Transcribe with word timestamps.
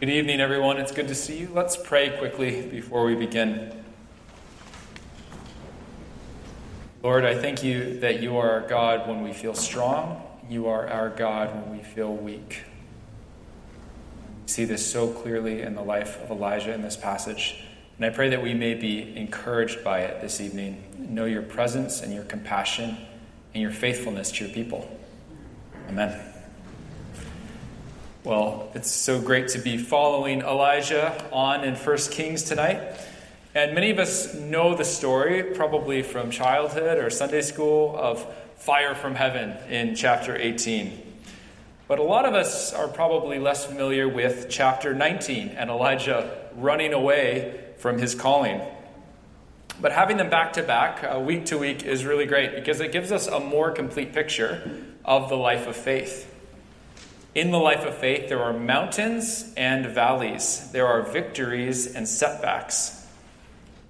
Good 0.00 0.08
evening, 0.08 0.40
everyone. 0.40 0.78
It's 0.78 0.92
good 0.92 1.08
to 1.08 1.14
see 1.14 1.36
you. 1.36 1.50
Let's 1.52 1.76
pray 1.76 2.16
quickly 2.16 2.62
before 2.62 3.04
we 3.04 3.14
begin. 3.14 3.84
Lord, 7.02 7.26
I 7.26 7.38
thank 7.38 7.62
you 7.62 8.00
that 8.00 8.22
you 8.22 8.38
are 8.38 8.50
our 8.50 8.66
God 8.66 9.06
when 9.06 9.20
we 9.20 9.34
feel 9.34 9.52
strong. 9.52 10.22
You 10.48 10.68
are 10.68 10.88
our 10.88 11.10
God 11.10 11.54
when 11.54 11.76
we 11.76 11.84
feel 11.84 12.14
weak. 12.14 12.62
We 14.44 14.48
see 14.48 14.64
this 14.64 14.90
so 14.90 15.12
clearly 15.12 15.60
in 15.60 15.74
the 15.74 15.82
life 15.82 16.18
of 16.22 16.30
Elijah 16.30 16.72
in 16.72 16.80
this 16.80 16.96
passage. 16.96 17.62
And 17.98 18.06
I 18.06 18.08
pray 18.08 18.30
that 18.30 18.42
we 18.42 18.54
may 18.54 18.72
be 18.72 19.14
encouraged 19.18 19.84
by 19.84 20.00
it 20.00 20.22
this 20.22 20.40
evening. 20.40 20.82
Know 20.96 21.26
your 21.26 21.42
presence 21.42 22.00
and 22.00 22.14
your 22.14 22.24
compassion 22.24 22.96
and 23.52 23.60
your 23.60 23.70
faithfulness 23.70 24.32
to 24.32 24.46
your 24.46 24.54
people. 24.54 24.98
Amen. 25.90 26.29
Well, 28.22 28.70
it's 28.74 28.90
so 28.90 29.18
great 29.18 29.48
to 29.48 29.58
be 29.58 29.78
following 29.78 30.42
Elijah 30.42 31.26
on 31.32 31.64
in 31.64 31.74
1 31.74 31.96
Kings 32.10 32.42
tonight. 32.42 32.78
And 33.54 33.74
many 33.74 33.88
of 33.88 33.98
us 33.98 34.34
know 34.34 34.74
the 34.74 34.84
story, 34.84 35.42
probably 35.42 36.02
from 36.02 36.30
childhood 36.30 36.98
or 36.98 37.08
Sunday 37.08 37.40
school, 37.40 37.96
of 37.98 38.26
fire 38.56 38.94
from 38.94 39.14
heaven 39.14 39.56
in 39.70 39.94
chapter 39.94 40.36
18. 40.36 41.00
But 41.88 41.98
a 41.98 42.02
lot 42.02 42.26
of 42.26 42.34
us 42.34 42.74
are 42.74 42.88
probably 42.88 43.38
less 43.38 43.64
familiar 43.64 44.06
with 44.06 44.48
chapter 44.50 44.94
19 44.94 45.48
and 45.56 45.70
Elijah 45.70 46.46
running 46.56 46.92
away 46.92 47.58
from 47.78 47.96
his 47.96 48.14
calling. 48.14 48.60
But 49.80 49.92
having 49.92 50.18
them 50.18 50.28
back 50.28 50.52
to 50.52 50.62
back, 50.62 51.02
uh, 51.02 51.18
week 51.18 51.46
to 51.46 51.56
week, 51.56 51.84
is 51.84 52.04
really 52.04 52.26
great 52.26 52.54
because 52.54 52.80
it 52.80 52.92
gives 52.92 53.12
us 53.12 53.28
a 53.28 53.40
more 53.40 53.70
complete 53.70 54.12
picture 54.12 54.78
of 55.06 55.30
the 55.30 55.38
life 55.38 55.66
of 55.66 55.74
faith. 55.74 56.29
In 57.34 57.52
the 57.52 57.58
life 57.58 57.84
of 57.84 57.94
faith, 57.94 58.28
there 58.28 58.42
are 58.42 58.52
mountains 58.52 59.52
and 59.56 59.86
valleys, 59.86 60.70
there 60.72 60.86
are 60.86 61.02
victories 61.02 61.94
and 61.94 62.08
setbacks. 62.08 63.06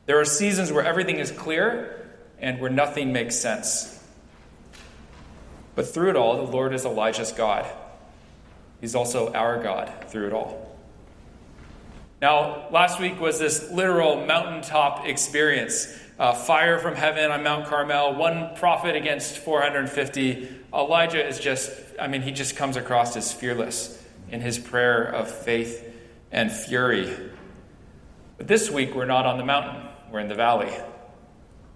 There 0.07 0.21
are 0.21 0.25
seasons 0.25 0.73
where 0.73 0.85
everything 0.85 1.19
is 1.19 1.31
clear 1.31 2.09
and 2.39 2.61
where 2.61 2.71
nothing 2.71 3.13
makes 3.13 3.37
sense. 3.37 4.03
But 5.75 5.87
through 5.87 6.11
it 6.11 6.17
all, 6.17 6.45
the 6.45 6.51
Lord 6.51 6.75
is 6.75 6.85
Elijah's 6.85 7.33
God. 7.33 7.65
He's 8.81 8.95
also 8.95 9.33
our 9.33 9.63
God 9.63 9.91
through 10.09 10.27
it 10.27 10.33
all. 10.33 10.77
Now, 12.21 12.69
last 12.71 13.01
week 13.01 13.19
was 13.21 13.39
this 13.39 13.71
literal 13.71 14.27
mountaintop 14.27 15.07
experience 15.07 15.87
uh, 16.21 16.35
fire 16.35 16.79
from 16.79 16.95
heaven 16.95 17.31
on 17.31 17.43
Mount 17.43 17.67
Carmel, 17.67 18.15
one 18.15 18.55
prophet 18.57 18.95
against 18.95 19.39
450. 19.39 20.49
Elijah 20.73 21.27
is 21.27 21.41
just, 21.41 21.73
I 21.99 22.09
mean, 22.09 22.21
he 22.21 22.31
just 22.31 22.57
comes 22.57 22.77
across 22.77 23.17
as 23.17 23.33
fearless 23.33 23.99
in 24.31 24.43
his 24.43 24.59
prayer 24.59 25.03
of 25.03 25.31
faith 25.31 25.83
and 26.31 26.53
fury. 26.53 27.11
But 28.37 28.49
this 28.49 28.71
week, 28.71 28.95
we're 28.95 29.07
not 29.07 29.25
on 29.25 29.39
the 29.39 29.47
mountain, 29.47 29.83
we're 30.13 30.21
in 30.21 30.29
the 30.29 30.35
valley. 30.35 30.71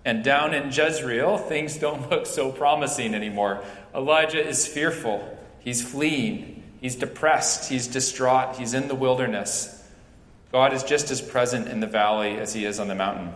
And 0.05 0.23
down 0.23 0.53
in 0.53 0.71
Jezreel, 0.71 1.39
things 1.39 1.79
don't 1.79 2.11
look 2.11 2.27
so 2.27 2.53
promising 2.53 3.15
anymore. 3.15 3.65
Elijah 3.95 4.47
is 4.47 4.67
fearful, 4.67 5.39
he's 5.61 5.83
fleeing, 5.83 6.63
he's 6.83 6.97
depressed, 6.97 7.71
he's 7.71 7.87
distraught, 7.87 8.57
he's 8.57 8.75
in 8.75 8.89
the 8.89 8.95
wilderness. 8.95 9.83
God 10.53 10.75
is 10.75 10.85
just 10.85 11.11
as 11.11 11.23
present 11.23 11.67
in 11.67 11.81
the 11.81 11.87
valley 11.87 12.37
as 12.37 12.53
he 12.53 12.67
is 12.67 12.79
on 12.79 12.89
the 12.89 12.95
mountain. 12.95 13.33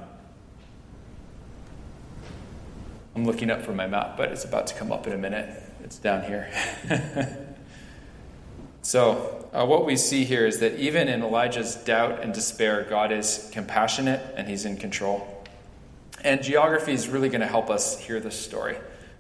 I'm 3.19 3.24
looking 3.24 3.50
up 3.50 3.62
from 3.62 3.74
my 3.74 3.88
map, 3.88 4.16
but 4.16 4.30
it's 4.30 4.44
about 4.44 4.69
to 4.69 4.77
come 4.77 4.92
up 4.92 5.08
in 5.08 5.12
a 5.12 5.19
minute. 5.19 5.61
It's 5.83 5.98
down 5.98 6.22
here. 6.22 6.48
so, 8.83 9.50
uh, 9.52 9.66
what 9.66 9.84
we 9.84 9.97
see 9.97 10.24
here 10.24 10.47
is 10.47 10.61
that 10.61 10.78
even 10.78 11.08
in 11.08 11.24
Elijah's 11.24 11.74
doubt 11.74 12.22
and 12.22 12.33
despair, 12.33 12.86
God 12.89 13.11
is 13.11 13.50
compassionate 13.52 14.24
and 14.36 14.46
he's 14.46 14.64
in 14.64 14.77
control. 14.77 15.44
And 16.22 16.44
geography 16.44 16.92
is 16.92 17.08
really 17.08 17.28
going 17.28 17.41
to 17.41 17.48
help 17.48 17.70
us 17.70 17.98
hear 17.98 18.20
this 18.20 18.39
story. 18.39 18.77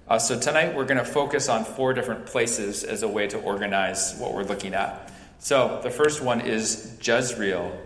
Uh, 0.06 0.20
so, 0.20 0.38
tonight 0.38 0.76
we're 0.76 0.86
going 0.86 0.98
to 0.98 1.04
focus 1.04 1.48
on 1.48 1.64
four 1.64 1.92
different 1.92 2.24
places 2.24 2.84
as 2.84 3.02
a 3.02 3.08
way 3.08 3.26
to 3.26 3.38
organize 3.40 4.14
what 4.18 4.32
we're 4.32 4.44
looking 4.44 4.74
at. 4.74 5.10
So, 5.40 5.80
the 5.82 5.90
first 5.90 6.22
one 6.22 6.40
is 6.40 6.96
Jezreel. 7.02 7.76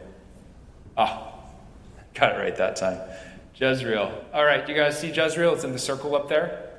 Ah, 0.95 1.33
got 2.13 2.35
it 2.35 2.39
right 2.39 2.57
that 2.57 2.77
time. 2.77 3.01
Jezreel. 3.55 4.25
All 4.33 4.45
right, 4.45 4.65
do 4.67 4.73
you 4.73 4.79
guys 4.79 4.99
see 4.99 5.11
Jezreel? 5.11 5.55
It's 5.55 5.65
in 5.65 5.73
the 5.73 5.79
circle 5.79 6.17
up 6.17 6.29
there. 6.29 6.71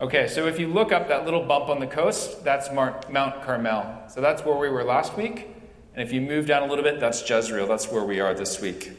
Okay, 0.00 0.28
so 0.28 0.46
if 0.46 0.60
you 0.60 0.68
look 0.68 0.92
up 0.92 1.08
that 1.08 1.24
little 1.24 1.44
bump 1.44 1.68
on 1.68 1.80
the 1.80 1.86
coast, 1.86 2.44
that's 2.44 2.70
Mount 2.72 3.42
Carmel. 3.42 4.04
So 4.08 4.20
that's 4.20 4.44
where 4.44 4.56
we 4.56 4.68
were 4.68 4.84
last 4.84 5.16
week. 5.16 5.48
And 5.94 6.06
if 6.06 6.12
you 6.12 6.20
move 6.20 6.46
down 6.46 6.62
a 6.62 6.66
little 6.66 6.84
bit, 6.84 7.00
that's 7.00 7.28
Jezreel. 7.28 7.66
That's 7.66 7.90
where 7.90 8.04
we 8.04 8.20
are 8.20 8.32
this 8.32 8.60
week. 8.60 8.92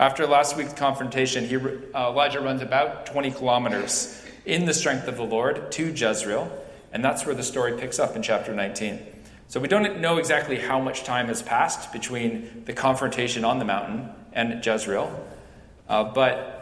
After 0.00 0.26
last 0.26 0.56
week's 0.56 0.72
confrontation, 0.72 1.44
he, 1.44 1.56
uh, 1.56 2.10
Elijah 2.10 2.40
runs 2.40 2.62
about 2.62 3.06
20 3.06 3.30
kilometers 3.30 4.20
in 4.44 4.64
the 4.64 4.74
strength 4.74 5.06
of 5.06 5.16
the 5.16 5.24
Lord 5.24 5.70
to 5.72 5.92
Jezreel. 5.92 6.50
And 6.92 7.04
that's 7.04 7.24
where 7.24 7.34
the 7.34 7.42
story 7.42 7.78
picks 7.78 7.98
up 7.98 8.16
in 8.16 8.22
chapter 8.22 8.52
19. 8.52 8.98
So 9.46 9.60
we 9.60 9.68
don't 9.68 10.00
know 10.00 10.18
exactly 10.18 10.58
how 10.58 10.80
much 10.80 11.04
time 11.04 11.28
has 11.28 11.42
passed 11.42 11.92
between 11.92 12.64
the 12.66 12.72
confrontation 12.72 13.44
on 13.44 13.58
the 13.58 13.64
mountain 13.64 14.10
and 14.32 14.64
Jezreel. 14.64 15.24
Uh, 15.88 16.04
but 16.04 16.58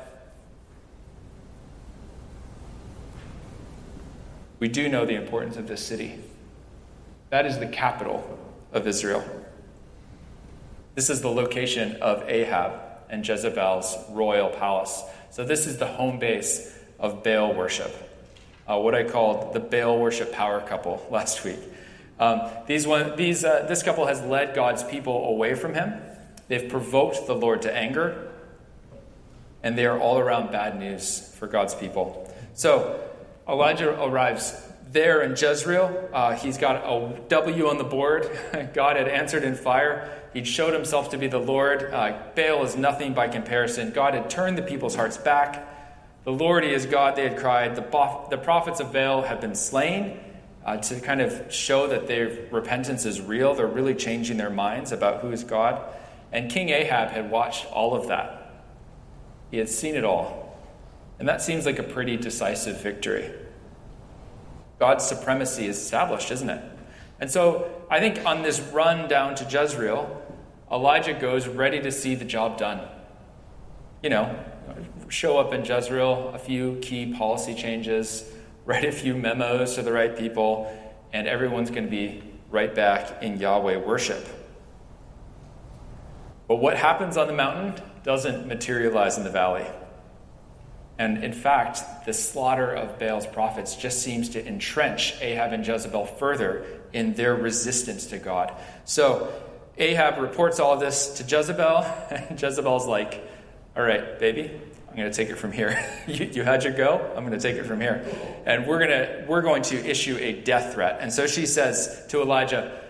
we 4.60 4.68
do 4.68 4.88
know 4.88 5.04
the 5.04 5.14
importance 5.14 5.56
of 5.56 5.66
this 5.66 5.84
city. 5.84 6.18
That 7.30 7.44
is 7.46 7.58
the 7.58 7.66
capital 7.66 8.38
of 8.72 8.86
Israel. 8.86 9.24
This 10.94 11.10
is 11.10 11.20
the 11.20 11.28
location 11.28 11.96
of 11.96 12.28
Ahab 12.28 12.80
and 13.10 13.26
Jezebel's 13.26 13.96
royal 14.10 14.48
palace. 14.48 15.02
So, 15.30 15.44
this 15.44 15.66
is 15.66 15.76
the 15.76 15.86
home 15.86 16.18
base 16.18 16.74
of 16.98 17.22
Baal 17.22 17.52
worship, 17.52 17.92
uh, 18.66 18.78
what 18.78 18.94
I 18.94 19.04
called 19.04 19.52
the 19.52 19.60
Baal 19.60 19.98
worship 19.98 20.32
power 20.32 20.60
couple 20.60 21.06
last 21.10 21.44
week. 21.44 21.58
Um, 22.18 22.40
these 22.66 22.86
one, 22.86 23.14
these, 23.16 23.44
uh, 23.44 23.66
this 23.68 23.82
couple 23.82 24.06
has 24.06 24.22
led 24.22 24.54
God's 24.54 24.82
people 24.82 25.26
away 25.26 25.54
from 25.54 25.74
him. 25.74 25.92
They've 26.48 26.68
provoked 26.68 27.26
the 27.26 27.34
Lord 27.34 27.62
to 27.62 27.76
anger, 27.76 28.25
and 29.66 29.76
they 29.76 29.84
are 29.84 29.98
all 29.98 30.16
around 30.16 30.52
bad 30.52 30.78
news 30.78 31.28
for 31.40 31.48
God's 31.48 31.74
people. 31.74 32.32
So 32.54 33.00
Elijah 33.48 34.00
arrives 34.00 34.54
there 34.92 35.22
in 35.22 35.32
Jezreel. 35.32 36.08
Uh, 36.12 36.36
he's 36.36 36.56
got 36.56 36.76
a 36.76 37.20
W 37.28 37.68
on 37.68 37.76
the 37.76 37.84
board. 37.84 38.30
God 38.74 38.96
had 38.96 39.08
answered 39.08 39.42
in 39.42 39.56
fire. 39.56 40.22
He'd 40.32 40.46
showed 40.46 40.72
himself 40.72 41.10
to 41.10 41.18
be 41.18 41.26
the 41.26 41.40
Lord. 41.40 41.92
Uh, 41.92 42.16
Baal 42.36 42.62
is 42.62 42.76
nothing 42.76 43.12
by 43.12 43.26
comparison. 43.26 43.90
God 43.90 44.14
had 44.14 44.30
turned 44.30 44.56
the 44.56 44.62
people's 44.62 44.94
hearts 44.94 45.16
back. 45.16 45.66
The 46.22 46.32
Lord, 46.32 46.64
is 46.64 46.86
God, 46.86 47.16
they 47.16 47.28
had 47.28 47.36
cried. 47.36 47.74
The, 47.74 47.82
the 48.30 48.38
prophets 48.38 48.78
of 48.78 48.92
Baal 48.92 49.22
have 49.22 49.40
been 49.40 49.56
slain 49.56 50.20
uh, 50.64 50.76
to 50.76 51.00
kind 51.00 51.20
of 51.20 51.52
show 51.52 51.88
that 51.88 52.06
their 52.06 52.46
repentance 52.52 53.04
is 53.04 53.20
real. 53.20 53.52
They're 53.56 53.66
really 53.66 53.96
changing 53.96 54.36
their 54.36 54.50
minds 54.50 54.92
about 54.92 55.22
who 55.22 55.32
is 55.32 55.42
God. 55.42 55.82
And 56.30 56.48
King 56.48 56.68
Ahab 56.68 57.10
had 57.10 57.32
watched 57.32 57.66
all 57.72 57.96
of 57.96 58.06
that. 58.06 58.44
He 59.50 59.58
had 59.58 59.68
seen 59.68 59.94
it 59.94 60.04
all. 60.04 60.56
And 61.18 61.28
that 61.28 61.40
seems 61.40 61.64
like 61.64 61.78
a 61.78 61.82
pretty 61.82 62.16
decisive 62.16 62.80
victory. 62.80 63.30
God's 64.78 65.04
supremacy 65.06 65.66
is 65.66 65.78
established, 65.78 66.30
isn't 66.30 66.50
it? 66.50 66.62
And 67.18 67.30
so 67.30 67.70
I 67.90 68.00
think 68.00 68.24
on 68.26 68.42
this 68.42 68.60
run 68.60 69.08
down 69.08 69.34
to 69.36 69.44
Jezreel, 69.44 70.22
Elijah 70.70 71.14
goes 71.14 71.48
ready 71.48 71.80
to 71.80 71.90
see 71.90 72.14
the 72.14 72.24
job 72.24 72.58
done. 72.58 72.86
You 74.02 74.10
know, 74.10 74.44
show 75.08 75.38
up 75.38 75.54
in 75.54 75.64
Jezreel, 75.64 76.32
a 76.34 76.38
few 76.38 76.78
key 76.82 77.14
policy 77.14 77.54
changes, 77.54 78.30
write 78.66 78.84
a 78.84 78.92
few 78.92 79.14
memos 79.14 79.76
to 79.76 79.82
the 79.82 79.92
right 79.92 80.16
people, 80.16 80.70
and 81.12 81.26
everyone's 81.26 81.70
going 81.70 81.84
to 81.84 81.90
be 81.90 82.22
right 82.50 82.74
back 82.74 83.22
in 83.22 83.38
Yahweh 83.38 83.76
worship. 83.76 84.26
But 86.48 86.56
what 86.56 86.76
happens 86.76 87.16
on 87.16 87.26
the 87.26 87.32
mountain 87.32 87.74
doesn't 88.04 88.46
materialize 88.46 89.18
in 89.18 89.24
the 89.24 89.30
valley. 89.30 89.66
And 90.98 91.22
in 91.22 91.32
fact, 91.32 92.06
the 92.06 92.14
slaughter 92.14 92.70
of 92.72 92.98
Baal's 92.98 93.26
prophets 93.26 93.76
just 93.76 94.02
seems 94.02 94.30
to 94.30 94.46
entrench 94.46 95.20
Ahab 95.20 95.52
and 95.52 95.66
Jezebel 95.66 96.06
further 96.06 96.64
in 96.92 97.14
their 97.14 97.34
resistance 97.34 98.06
to 98.06 98.18
God. 98.18 98.52
So 98.84 99.32
Ahab 99.76 100.18
reports 100.18 100.58
all 100.58 100.72
of 100.72 100.80
this 100.80 101.18
to 101.18 101.24
Jezebel, 101.24 101.78
and 102.10 102.40
Jezebel's 102.40 102.86
like, 102.86 103.22
All 103.76 103.82
right, 103.82 104.18
baby, 104.18 104.50
I'm 104.88 104.96
going 104.96 105.10
to 105.10 105.16
take 105.16 105.28
it 105.28 105.36
from 105.36 105.52
here. 105.52 105.84
you, 106.06 106.24
you, 106.24 106.42
had 106.42 106.64
your 106.64 106.72
go. 106.72 107.12
I'm 107.14 107.26
going 107.26 107.38
to 107.38 107.40
take 107.40 107.56
it 107.56 107.66
from 107.66 107.80
here. 107.80 108.06
And 108.46 108.66
we're 108.66 108.78
going 108.78 108.90
to, 108.90 109.24
we're 109.28 109.42
going 109.42 109.62
to 109.64 109.76
issue 109.76 110.16
a 110.18 110.32
death 110.32 110.72
threat. 110.72 110.98
And 111.00 111.12
so 111.12 111.26
she 111.26 111.44
says 111.44 112.06
to 112.08 112.22
Elijah, 112.22 112.80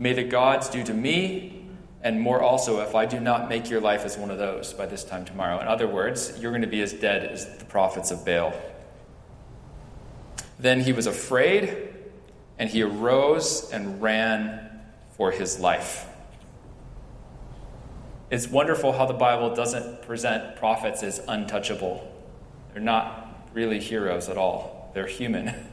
May 0.00 0.12
the 0.12 0.24
gods 0.24 0.68
do 0.68 0.82
to 0.82 0.92
me 0.92 1.55
and 2.06 2.20
more 2.20 2.40
also 2.40 2.82
if 2.82 2.94
I 2.94 3.04
do 3.04 3.18
not 3.18 3.48
make 3.48 3.68
your 3.68 3.80
life 3.80 4.04
as 4.04 4.16
one 4.16 4.30
of 4.30 4.38
those 4.38 4.72
by 4.72 4.86
this 4.86 5.02
time 5.02 5.24
tomorrow. 5.24 5.60
In 5.60 5.66
other 5.66 5.88
words, 5.88 6.38
you're 6.38 6.52
going 6.52 6.62
to 6.62 6.68
be 6.68 6.80
as 6.80 6.92
dead 6.92 7.24
as 7.24 7.58
the 7.58 7.64
prophets 7.64 8.12
of 8.12 8.24
Baal. 8.24 8.54
Then 10.56 10.82
he 10.82 10.92
was 10.92 11.08
afraid, 11.08 11.88
and 12.60 12.70
he 12.70 12.82
arose 12.82 13.72
and 13.72 14.00
ran 14.00 14.70
for 15.16 15.32
his 15.32 15.58
life. 15.58 16.06
It's 18.30 18.46
wonderful 18.46 18.92
how 18.92 19.06
the 19.06 19.14
Bible 19.14 19.52
doesn't 19.56 20.02
present 20.02 20.54
prophets 20.54 21.02
as 21.02 21.20
untouchable. 21.26 22.08
They're 22.72 22.82
not 22.82 23.48
really 23.52 23.80
heroes 23.80 24.28
at 24.28 24.38
all, 24.38 24.92
they're 24.94 25.08
human. 25.08 25.52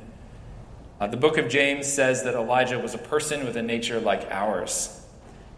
Uh, 1.02 1.08
the 1.08 1.18
book 1.18 1.38
of 1.38 1.50
James 1.50 1.92
says 1.92 2.24
that 2.24 2.34
Elijah 2.34 2.80
was 2.80 2.94
a 2.94 3.00
person 3.00 3.44
with 3.46 3.58
a 3.58 3.62
nature 3.62 4.00
like 4.00 4.26
ours. 4.32 5.03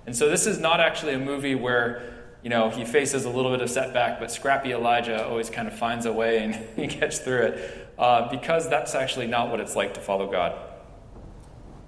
And 0.06 0.16
so 0.16 0.30
this 0.30 0.46
is 0.46 0.60
not 0.60 0.80
actually 0.80 1.14
a 1.14 1.20
movie 1.20 1.56
where 1.56 2.16
you 2.46 2.50
know, 2.50 2.70
he 2.70 2.86
faces 2.86 3.26
a 3.26 3.30
little 3.30 3.50
bit 3.50 3.62
of 3.62 3.72
setback, 3.72 4.20
but 4.20 4.30
scrappy 4.30 4.72
Elijah 4.72 5.26
always 5.28 5.50
kind 5.50 5.68
of 5.68 5.76
finds 5.76 6.06
a 6.06 6.14
way 6.14 6.44
and 6.44 6.54
he 6.76 6.86
gets 6.86 7.18
through 7.18 7.42
it 7.42 7.90
uh, 7.98 8.30
because 8.30 8.70
that's 8.70 8.94
actually 8.94 9.26
not 9.26 9.50
what 9.50 9.60
it's 9.60 9.76
like 9.76 9.96
to 9.96 10.00
follow 10.00 10.30
God. 10.30 10.56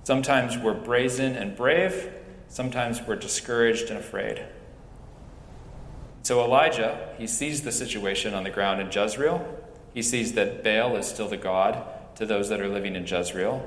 Sometimes 0.04 0.58
we're 0.58 0.74
brazen 0.74 1.36
and 1.36 1.56
brave, 1.56 2.12
sometimes 2.48 3.04
we're 3.04 3.18
discouraged 3.18 3.90
and 3.90 4.00
afraid. 4.00 4.44
So 6.24 6.44
Elijah, 6.44 7.14
he 7.19 7.28
sees 7.28 7.62
the 7.62 7.72
situation 7.72 8.34
on 8.34 8.44
the 8.44 8.50
ground 8.50 8.81
in 8.81 8.92
Jezreel. 8.92 9.46
He 9.94 10.02
sees 10.02 10.34
that 10.34 10.64
Baal 10.64 10.96
is 10.96 11.06
still 11.06 11.28
the 11.28 11.38
God 11.38 11.86
to 12.16 12.25
those 12.25 12.50
that 12.50 12.60
are 12.62 12.68
living 12.68 12.96
in 12.96 13.06
Jezreel. 13.06 13.60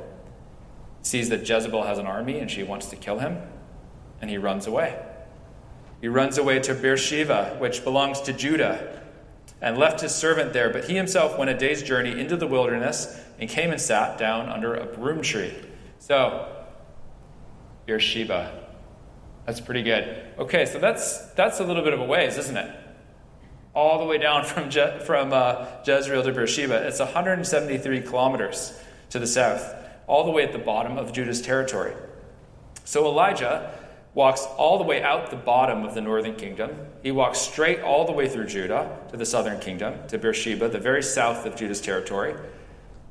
He 0.99 1.05
sees 1.05 1.29
that 1.29 1.49
Jezebel 1.49 1.85
has 1.85 1.99
an 1.99 2.07
army 2.07 2.41
and 2.41 2.51
she 2.51 2.65
wants 2.65 2.87
to 2.87 2.97
kill 2.97 3.21
him, 3.21 3.39
and 4.21 4.31
he 4.31 4.39
runs 4.39 4.67
away. 4.67 4.99
He 6.01 6.09
runs 6.09 6.39
away 6.39 6.61
to 6.61 6.75
Beersheba, 6.75 7.57
which 7.59 7.85
belongs 7.85 8.21
to 8.23 8.33
Judah, 8.33 9.01
and 9.61 9.77
left 9.77 10.01
his 10.01 10.15
servant 10.15 10.53
there. 10.53 10.71
But 10.71 10.85
he 10.85 10.97
himself 10.97 11.39
went 11.39 11.51
a 11.51 11.57
day's 11.57 11.83
journey 11.83 12.19
into 12.19 12.37
the 12.37 12.47
wilderness 12.47 13.21
and 13.39 13.49
came 13.49 13.71
and 13.71 13.81
sat 13.81 14.19
down 14.19 14.49
under 14.49 14.75
a 14.75 14.87
broom 14.87 15.23
tree. 15.23 15.55
So, 15.99 16.49
Beersheba. 17.87 18.59
That's 19.47 19.61
pretty 19.61 19.83
good. 19.83 20.25
Okay, 20.39 20.65
so 20.65 20.79
that's 20.79 21.27
that's 21.33 21.61
a 21.61 21.65
little 21.65 21.83
bit 21.83 21.93
of 21.93 22.01
a 22.01 22.05
ways, 22.05 22.37
isn't 22.39 22.57
it? 22.57 22.75
All 23.75 23.99
the 23.99 24.05
way 24.05 24.19
down 24.19 24.45
from 24.45 24.71
Je- 24.71 25.01
from 25.05 25.33
uh, 25.33 25.67
Jezreel 25.85 26.23
to 26.23 26.33
Beersheba. 26.33 26.87
It's 26.87 27.01
173 27.01 28.01
kilometers 28.03 28.79
to 29.11 29.19
the 29.19 29.27
south, 29.27 29.75
all 30.07 30.25
the 30.25 30.31
way 30.31 30.45
at 30.45 30.53
the 30.53 30.59
bottom 30.59 30.99
of 30.99 31.13
Judah's 31.13 31.43
territory. 31.43 31.95
So 32.85 33.07
Elijah 33.07 33.73
walks 34.15 34.45
all 34.57 34.79
the 34.79 34.85
way 34.85 35.03
out 35.03 35.31
the 35.31 35.37
bottom 35.37 35.85
of 35.85 35.95
the 35.95 36.01
northern 36.01 36.35
kingdom. 36.35 36.71
He 37.03 37.11
walks 37.11 37.39
straight 37.39 37.81
all 37.81 38.05
the 38.05 38.13
way 38.13 38.29
through 38.29 38.47
Judah 38.47 38.99
to 39.11 39.17
the 39.17 39.27
southern 39.27 39.61
kingdom, 39.61 39.95
to 40.09 40.19
Beersheba, 40.19 40.69
the 40.69 40.79
very 40.79 41.03
south 41.03 41.47
of 41.47 41.57
Judah's 41.57 41.81
territory. 41.81 42.35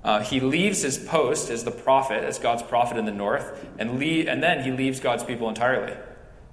Uh, 0.04 0.22
he 0.22 0.40
leaves 0.40 0.82
his 0.82 0.98
post 0.98 1.50
as 1.50 1.64
the 1.64 1.72
prophet, 1.72 2.24
as 2.24 2.40
God's 2.40 2.64
prophet 2.64 2.98
in 2.98 3.06
the 3.06 3.12
north, 3.12 3.66
and, 3.78 4.00
leave, 4.00 4.28
and 4.28 4.42
then 4.42 4.64
he 4.64 4.72
leaves 4.72 5.00
God's 5.00 5.24
people 5.24 5.50
entirely. 5.50 5.96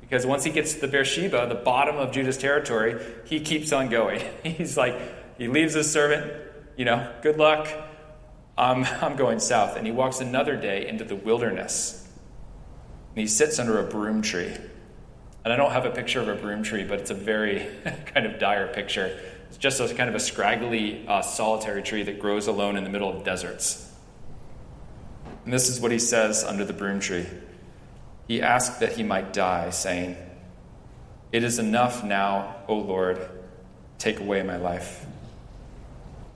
Because 0.01 0.25
once 0.25 0.45
he 0.45 0.51
gets 0.51 0.75
to 0.75 0.81
the 0.81 0.89
Beersheba, 0.89 1.47
the 1.49 1.57
bottom 1.57 1.97
of 1.97 2.13
Judah's 2.13 2.39
territory, 2.39 3.05
he 3.25 3.41
keeps 3.41 3.73
on 3.73 3.89
going. 3.89 4.23
He's 4.45 4.77
like, 4.77 4.95
he 5.39 5.49
leaves 5.49 5.75
his 5.75 5.91
servant, 5.91 6.33
you 6.77 6.85
know, 6.85 7.13
good 7.23 7.37
luck. 7.37 7.69
I'm, 8.57 8.85
I'm 8.85 9.17
going 9.17 9.41
south. 9.41 9.77
And 9.77 9.85
he 9.85 9.93
walks 9.93 10.21
another 10.21 10.57
day 10.57 10.89
into 10.89 11.05
the 11.05 11.17
wilderness 11.17 12.06
and 13.17 13.23
he 13.23 13.27
sits 13.27 13.59
under 13.59 13.81
a 13.81 13.83
broom 13.83 14.21
tree. 14.21 14.53
And 15.43 15.53
I 15.53 15.57
don't 15.57 15.71
have 15.71 15.87
a 15.87 15.91
picture 15.91 16.21
of 16.21 16.29
a 16.29 16.35
broom 16.35 16.63
tree, 16.63 16.85
but 16.85 17.01
it's 17.01 17.11
a 17.11 17.15
very 17.15 17.67
kind 18.07 18.27
of 18.27 18.39
dire 18.39 18.67
picture. 18.69 19.19
It's 19.49 19.57
just 19.57 19.81
a 19.81 19.95
kind 19.95 20.11
of 20.11 20.15
a 20.15 20.21
scraggly, 20.21 21.03
uh, 21.09 21.23
solitary 21.23 21.83
tree 21.83 22.03
that 22.03 22.21
grows 22.21 22.47
alone 22.47 22.77
in 22.77 22.85
the 22.85 22.91
middle 22.91 23.09
of 23.09 23.25
deserts. 23.25 23.91
And 25.45 25.53
this 25.53 25.71
is 25.71 25.81
what 25.81 25.93
he 25.93 25.99
says 25.99 26.45
under 26.45 26.65
the 26.65 26.75
broom 26.75 27.01
tree. 27.01 27.25
He 28.29 28.43
asked 28.43 28.81
that 28.81 28.93
he 28.93 29.03
might 29.03 29.33
die, 29.33 29.71
saying, 29.71 30.17
It 31.33 31.43
is 31.43 31.59
enough 31.59 32.05
now, 32.05 32.57
O 32.69 32.77
Lord, 32.77 33.27
take 33.97 34.21
away 34.21 34.43
my 34.43 34.59
life, 34.59 35.07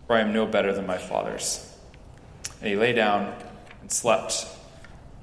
for 0.07 0.17
I 0.17 0.21
am 0.21 0.33
no 0.33 0.47
better 0.47 0.73
than 0.73 0.87
my 0.87 0.97
fathers. 0.97 1.77
And 2.61 2.71
he 2.71 2.77
lay 2.77 2.95
down 2.95 3.35
and 3.83 3.93
slept 3.93 4.47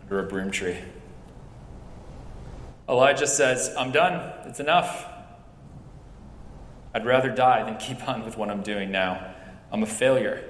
under 0.04 0.20
a 0.20 0.24
broom 0.24 0.52
tree. 0.52 0.78
Elijah 2.90 3.28
says, 3.28 3.74
I'm 3.78 3.92
done. 3.92 4.34
It's 4.46 4.60
enough. 4.60 5.06
I'd 6.94 7.06
rather 7.06 7.30
die 7.30 7.64
than 7.64 7.78
keep 7.78 8.08
on 8.08 8.24
with 8.24 8.38
what 8.38 8.50
I'm 8.50 8.62
doing 8.62 8.92
now. 8.92 9.34
I'm 9.72 9.84
a 9.84 9.88
failure. 9.88 10.44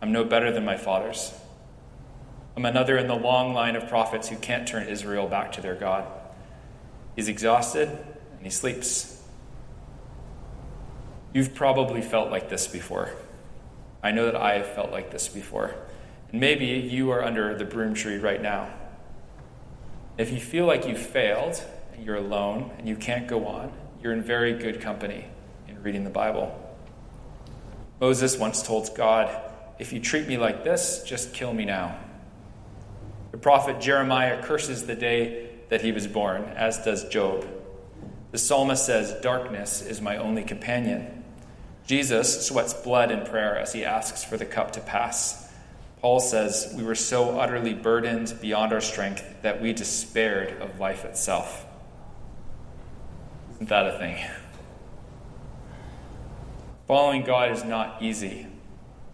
I'm 0.00 0.12
no 0.12 0.24
better 0.24 0.52
than 0.52 0.64
my 0.64 0.76
fathers. 0.76 1.32
I'm 2.56 2.66
another 2.66 2.98
in 2.98 3.06
the 3.06 3.14
long 3.14 3.54
line 3.54 3.76
of 3.76 3.88
prophets 3.88 4.28
who 4.28 4.36
can't 4.36 4.68
turn 4.68 4.88
Israel 4.88 5.26
back 5.26 5.52
to 5.52 5.62
their 5.62 5.74
God. 5.74 6.06
He's 7.16 7.28
exhausted 7.28 7.88
and 7.88 8.42
he 8.42 8.50
sleeps. 8.50 9.22
You've 11.32 11.54
probably 11.54 12.02
felt 12.02 12.30
like 12.30 12.50
this 12.50 12.66
before. 12.66 13.10
I 14.02 14.10
know 14.10 14.26
that 14.26 14.36
I 14.36 14.54
have 14.54 14.66
felt 14.66 14.90
like 14.90 15.10
this 15.10 15.28
before. 15.28 15.74
And 16.30 16.40
maybe 16.40 16.66
you 16.66 17.10
are 17.10 17.24
under 17.24 17.56
the 17.56 17.64
broom 17.64 17.94
tree 17.94 18.18
right 18.18 18.42
now. 18.42 18.68
If 20.18 20.30
you 20.30 20.40
feel 20.40 20.66
like 20.66 20.86
you've 20.86 20.98
failed 20.98 21.62
and 21.94 22.04
you're 22.04 22.16
alone 22.16 22.70
and 22.78 22.86
you 22.86 22.96
can't 22.96 23.26
go 23.26 23.46
on, 23.46 23.72
you're 24.02 24.12
in 24.12 24.22
very 24.22 24.52
good 24.52 24.80
company 24.80 25.26
in 25.68 25.82
reading 25.82 26.04
the 26.04 26.10
Bible. 26.10 26.58
Moses 28.00 28.36
once 28.36 28.62
told 28.62 28.94
God, 28.94 29.30
If 29.78 29.92
you 29.92 30.00
treat 30.00 30.28
me 30.28 30.36
like 30.36 30.64
this, 30.64 31.02
just 31.06 31.32
kill 31.32 31.54
me 31.54 31.64
now. 31.64 31.98
The 33.30 33.38
prophet 33.38 33.80
Jeremiah 33.80 34.42
curses 34.42 34.86
the 34.86 34.94
day 34.94 35.48
that 35.70 35.80
he 35.80 35.92
was 35.92 36.06
born, 36.06 36.44
as 36.56 36.78
does 36.84 37.08
Job. 37.08 37.46
The 38.32 38.38
psalmist 38.38 38.84
says, 38.84 39.14
Darkness 39.22 39.80
is 39.80 40.02
my 40.02 40.18
only 40.18 40.42
companion. 40.42 41.24
Jesus 41.86 42.46
sweats 42.46 42.74
blood 42.74 43.10
in 43.10 43.24
prayer 43.24 43.58
as 43.58 43.72
he 43.72 43.84
asks 43.84 44.22
for 44.22 44.36
the 44.36 44.44
cup 44.44 44.72
to 44.72 44.80
pass. 44.80 45.51
Paul 46.02 46.18
says, 46.18 46.74
We 46.76 46.82
were 46.82 46.96
so 46.96 47.38
utterly 47.38 47.74
burdened 47.74 48.36
beyond 48.40 48.72
our 48.72 48.80
strength 48.80 49.24
that 49.42 49.62
we 49.62 49.72
despaired 49.72 50.60
of 50.60 50.80
life 50.80 51.04
itself. 51.04 51.64
Isn't 53.54 53.68
that 53.68 53.86
a 53.86 53.98
thing? 53.98 54.18
Following 56.88 57.22
God 57.22 57.52
is 57.52 57.62
not 57.62 58.02
easy. 58.02 58.48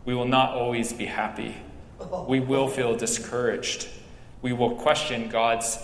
We 0.07 0.15
will 0.15 0.27
not 0.27 0.55
always 0.55 0.95
be 0.95 1.05
happy. 1.05 1.59
We 2.27 2.41
will 2.41 2.69
feel 2.69 2.97
discouraged. 2.97 3.87
We 4.41 4.55
will 4.55 4.75
question 4.77 5.29
God's 5.29 5.79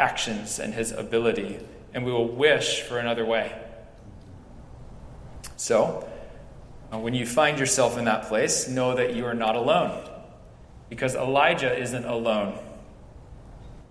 actions 0.00 0.58
and 0.58 0.74
his 0.74 0.90
ability, 0.90 1.60
and 1.94 2.04
we 2.04 2.10
will 2.10 2.26
wish 2.26 2.82
for 2.82 2.98
another 2.98 3.24
way. 3.24 3.56
So, 5.56 6.08
uh, 6.92 6.98
when 6.98 7.14
you 7.14 7.24
find 7.24 7.56
yourself 7.56 7.96
in 7.96 8.06
that 8.06 8.24
place, 8.24 8.66
know 8.66 8.96
that 8.96 9.14
you 9.14 9.26
are 9.26 9.34
not 9.34 9.54
alone 9.54 10.09
because 10.90 11.14
Elijah 11.14 11.74
isn't 11.74 12.04
alone. 12.04 12.58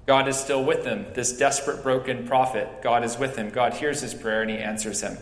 God 0.06 0.28
is 0.28 0.38
still 0.38 0.64
with 0.64 0.86
him. 0.86 1.06
This 1.14 1.36
desperate, 1.36 1.82
broken 1.82 2.28
prophet, 2.28 2.82
God 2.84 3.04
is 3.04 3.18
with 3.18 3.36
him. 3.36 3.50
God 3.50 3.74
hears 3.74 4.02
his 4.02 4.14
prayer 4.14 4.42
and 4.42 4.52
he 4.52 4.58
answers 4.58 5.02
him. 5.02 5.18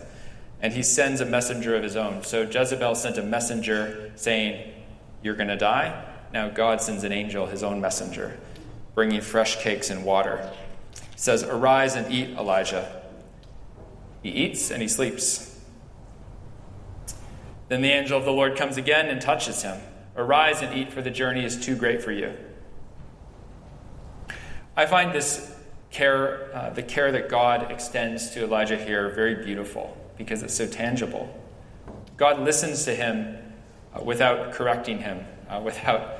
And 0.60 0.72
he 0.72 0.82
sends 0.82 1.20
a 1.20 1.24
messenger 1.24 1.76
of 1.76 1.82
his 1.82 1.94
own. 1.94 2.24
So 2.24 2.42
Jezebel 2.42 2.96
sent 2.96 3.16
a 3.16 3.22
messenger 3.22 4.12
saying, 4.16 4.72
You're 5.22 5.36
going 5.36 5.48
to 5.48 5.56
die. 5.56 6.04
Now 6.32 6.48
God 6.48 6.82
sends 6.82 7.04
an 7.04 7.12
angel, 7.12 7.46
his 7.46 7.62
own 7.62 7.80
messenger, 7.80 8.38
bringing 8.94 9.20
fresh 9.20 9.62
cakes 9.62 9.88
and 9.88 10.04
water. 10.04 10.50
He 10.92 11.18
says, 11.18 11.42
Arise 11.44 11.94
and 11.94 12.12
eat, 12.12 12.30
Elijah. 12.30 13.02
He 14.22 14.30
eats 14.30 14.70
and 14.70 14.82
he 14.82 14.88
sleeps. 14.88 15.60
Then 17.68 17.82
the 17.82 17.90
angel 17.90 18.18
of 18.18 18.24
the 18.24 18.32
Lord 18.32 18.56
comes 18.56 18.76
again 18.76 19.08
and 19.08 19.20
touches 19.20 19.62
him. 19.62 19.78
Arise 20.18 20.62
and 20.62 20.76
eat, 20.76 20.92
for 20.92 21.00
the 21.00 21.12
journey 21.12 21.44
is 21.44 21.64
too 21.64 21.76
great 21.76 22.02
for 22.02 22.10
you. 22.10 22.34
I 24.76 24.84
find 24.84 25.12
this 25.12 25.54
care, 25.92 26.50
uh, 26.52 26.70
the 26.70 26.82
care 26.82 27.12
that 27.12 27.28
God 27.28 27.70
extends 27.70 28.30
to 28.30 28.42
Elijah 28.42 28.76
here, 28.76 29.10
very 29.10 29.44
beautiful 29.44 29.96
because 30.16 30.42
it's 30.42 30.54
so 30.54 30.66
tangible. 30.66 31.32
God 32.16 32.40
listens 32.40 32.84
to 32.86 32.94
him 32.96 33.38
uh, 33.94 34.02
without 34.02 34.52
correcting 34.52 34.98
him, 34.98 35.24
uh, 35.48 35.60
without, 35.64 36.18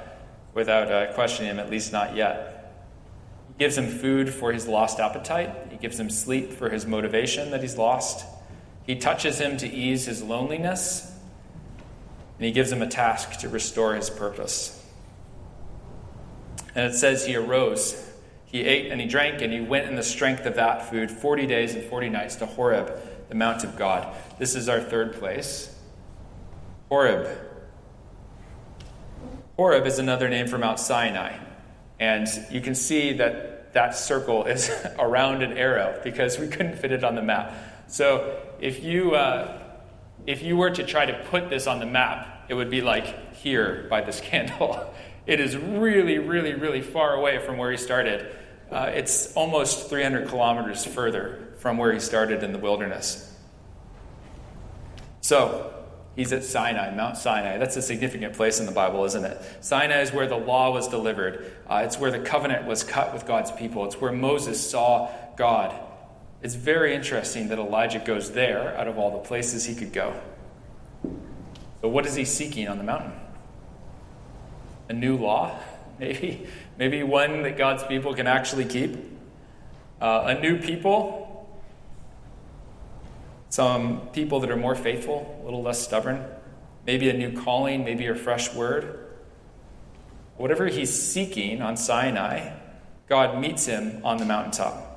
without 0.54 0.92
uh, 0.92 1.12
questioning 1.14 1.50
him, 1.50 1.58
at 1.58 1.68
least 1.68 1.92
not 1.92 2.14
yet. 2.14 2.72
He 3.48 3.64
gives 3.64 3.76
him 3.76 3.88
food 3.88 4.32
for 4.32 4.52
his 4.52 4.68
lost 4.68 5.00
appetite, 5.00 5.52
he 5.70 5.76
gives 5.76 5.98
him 5.98 6.08
sleep 6.08 6.52
for 6.52 6.70
his 6.70 6.86
motivation 6.86 7.50
that 7.50 7.62
he's 7.62 7.76
lost. 7.76 8.24
He 8.86 8.94
touches 8.94 9.40
him 9.40 9.56
to 9.56 9.68
ease 9.68 10.06
his 10.06 10.22
loneliness 10.22 11.17
and 12.38 12.46
he 12.46 12.52
gives 12.52 12.70
him 12.70 12.82
a 12.82 12.86
task 12.86 13.40
to 13.40 13.48
restore 13.48 13.94
his 13.94 14.08
purpose. 14.08 14.74
And 16.74 16.92
it 16.92 16.96
says 16.96 17.26
he 17.26 17.34
arose, 17.34 18.04
he 18.46 18.64
ate 18.64 18.92
and 18.92 19.00
he 19.00 19.06
drank, 19.08 19.42
and 19.42 19.52
he 19.52 19.60
went 19.60 19.88
in 19.88 19.96
the 19.96 20.02
strength 20.02 20.46
of 20.46 20.54
that 20.54 20.88
food 20.88 21.10
40 21.10 21.46
days 21.46 21.74
and 21.74 21.82
40 21.84 22.08
nights 22.08 22.36
to 22.36 22.46
Horeb, 22.46 22.96
the 23.28 23.34
Mount 23.34 23.64
of 23.64 23.76
God. 23.76 24.14
This 24.38 24.54
is 24.54 24.68
our 24.68 24.80
third 24.80 25.14
place. 25.14 25.74
Horeb. 26.88 27.28
Horeb 29.56 29.86
is 29.86 29.98
another 29.98 30.28
name 30.28 30.46
for 30.46 30.56
Mount 30.56 30.78
Sinai. 30.78 31.36
And 31.98 32.28
you 32.50 32.60
can 32.60 32.76
see 32.76 33.14
that 33.14 33.72
that 33.74 33.96
circle 33.96 34.44
is 34.44 34.70
around 34.98 35.42
an 35.42 35.58
arrow 35.58 36.00
because 36.04 36.38
we 36.38 36.46
couldn't 36.46 36.76
fit 36.76 36.92
it 36.92 37.02
on 37.02 37.16
the 37.16 37.22
map. 37.22 37.52
So 37.88 38.38
if 38.60 38.84
you, 38.84 39.14
uh, 39.14 39.58
if 40.28 40.42
you 40.42 40.58
were 40.58 40.68
to 40.68 40.84
try 40.84 41.06
to 41.06 41.14
put 41.30 41.48
this 41.48 41.66
on 41.66 41.78
the 41.78 41.86
map, 41.86 42.44
it 42.50 42.54
would 42.54 42.68
be 42.68 42.82
like 42.82 43.34
here 43.36 43.86
by 43.88 44.02
this 44.02 44.20
candle. 44.24 44.94
It 45.26 45.40
is 45.40 45.56
really, 45.56 46.18
really, 46.18 46.52
really 46.52 46.82
far 46.82 47.14
away 47.14 47.38
from 47.38 47.56
where 47.56 47.70
he 47.70 47.78
started. 47.78 48.30
Uh, 48.70 48.90
it's 48.94 49.32
almost 49.32 49.88
300 49.88 50.28
kilometers 50.28 50.84
further 50.84 51.48
from 51.60 51.78
where 51.78 51.94
he 51.94 51.98
started 51.98 52.42
in 52.42 52.52
the 52.52 52.58
wilderness. 52.58 53.34
So, 55.22 55.72
he's 56.14 56.30
at 56.34 56.44
Sinai, 56.44 56.94
Mount 56.94 57.16
Sinai. 57.16 57.56
That's 57.56 57.76
a 57.76 57.82
significant 57.82 58.34
place 58.34 58.60
in 58.60 58.66
the 58.66 58.72
Bible, 58.72 59.06
isn't 59.06 59.24
it? 59.24 59.40
Sinai 59.62 60.02
is 60.02 60.12
where 60.12 60.26
the 60.26 60.36
law 60.36 60.72
was 60.72 60.88
delivered, 60.88 61.50
uh, 61.70 61.82
it's 61.86 61.98
where 61.98 62.10
the 62.10 62.20
covenant 62.20 62.66
was 62.66 62.84
cut 62.84 63.14
with 63.14 63.26
God's 63.26 63.50
people, 63.52 63.86
it's 63.86 63.98
where 63.98 64.12
Moses 64.12 64.70
saw 64.70 65.10
God. 65.36 65.87
It's 66.40 66.54
very 66.54 66.94
interesting 66.94 67.48
that 67.48 67.58
Elijah 67.58 67.98
goes 67.98 68.32
there 68.32 68.76
out 68.76 68.86
of 68.86 68.98
all 68.98 69.10
the 69.10 69.26
places 69.26 69.64
he 69.64 69.74
could 69.74 69.92
go. 69.92 70.14
So, 71.80 71.88
what 71.88 72.06
is 72.06 72.14
he 72.14 72.24
seeking 72.24 72.68
on 72.68 72.78
the 72.78 72.84
mountain? 72.84 73.12
A 74.88 74.92
new 74.92 75.16
law, 75.16 75.58
maybe? 75.98 76.46
Maybe 76.78 77.02
one 77.02 77.42
that 77.42 77.58
God's 77.58 77.82
people 77.84 78.14
can 78.14 78.26
actually 78.28 78.64
keep? 78.64 78.96
Uh, 80.00 80.34
a 80.36 80.40
new 80.40 80.58
people? 80.58 81.24
Some 83.50 84.08
people 84.12 84.40
that 84.40 84.50
are 84.50 84.56
more 84.56 84.76
faithful, 84.76 85.40
a 85.42 85.44
little 85.44 85.62
less 85.62 85.82
stubborn? 85.82 86.24
Maybe 86.86 87.10
a 87.10 87.14
new 87.14 87.40
calling, 87.42 87.84
maybe 87.84 88.06
a 88.06 88.14
fresh 88.14 88.54
word? 88.54 89.06
Whatever 90.36 90.68
he's 90.68 90.94
seeking 90.94 91.62
on 91.62 91.76
Sinai, 91.76 92.52
God 93.08 93.40
meets 93.40 93.66
him 93.66 94.00
on 94.04 94.18
the 94.18 94.24
mountaintop. 94.24 94.87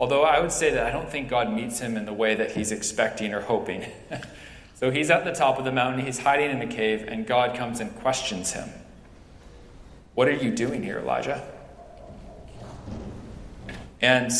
Although 0.00 0.22
I 0.22 0.40
would 0.40 0.50
say 0.50 0.70
that 0.70 0.86
I 0.86 0.90
don't 0.90 1.10
think 1.10 1.28
God 1.28 1.52
meets 1.52 1.78
him 1.78 1.98
in 1.98 2.06
the 2.06 2.12
way 2.12 2.34
that 2.34 2.52
he's 2.52 2.72
expecting 2.72 3.34
or 3.34 3.42
hoping. 3.42 3.84
so 4.74 4.90
he's 4.90 5.10
at 5.10 5.26
the 5.26 5.32
top 5.32 5.58
of 5.58 5.66
the 5.66 5.72
mountain, 5.72 6.04
he's 6.04 6.18
hiding 6.18 6.50
in 6.50 6.62
a 6.62 6.66
cave, 6.66 7.04
and 7.06 7.26
God 7.26 7.54
comes 7.54 7.80
and 7.80 7.94
questions 7.96 8.52
him. 8.52 8.70
What 10.14 10.26
are 10.26 10.34
you 10.34 10.50
doing 10.52 10.82
here, 10.82 10.98
Elijah? 10.98 11.46
And 14.00 14.32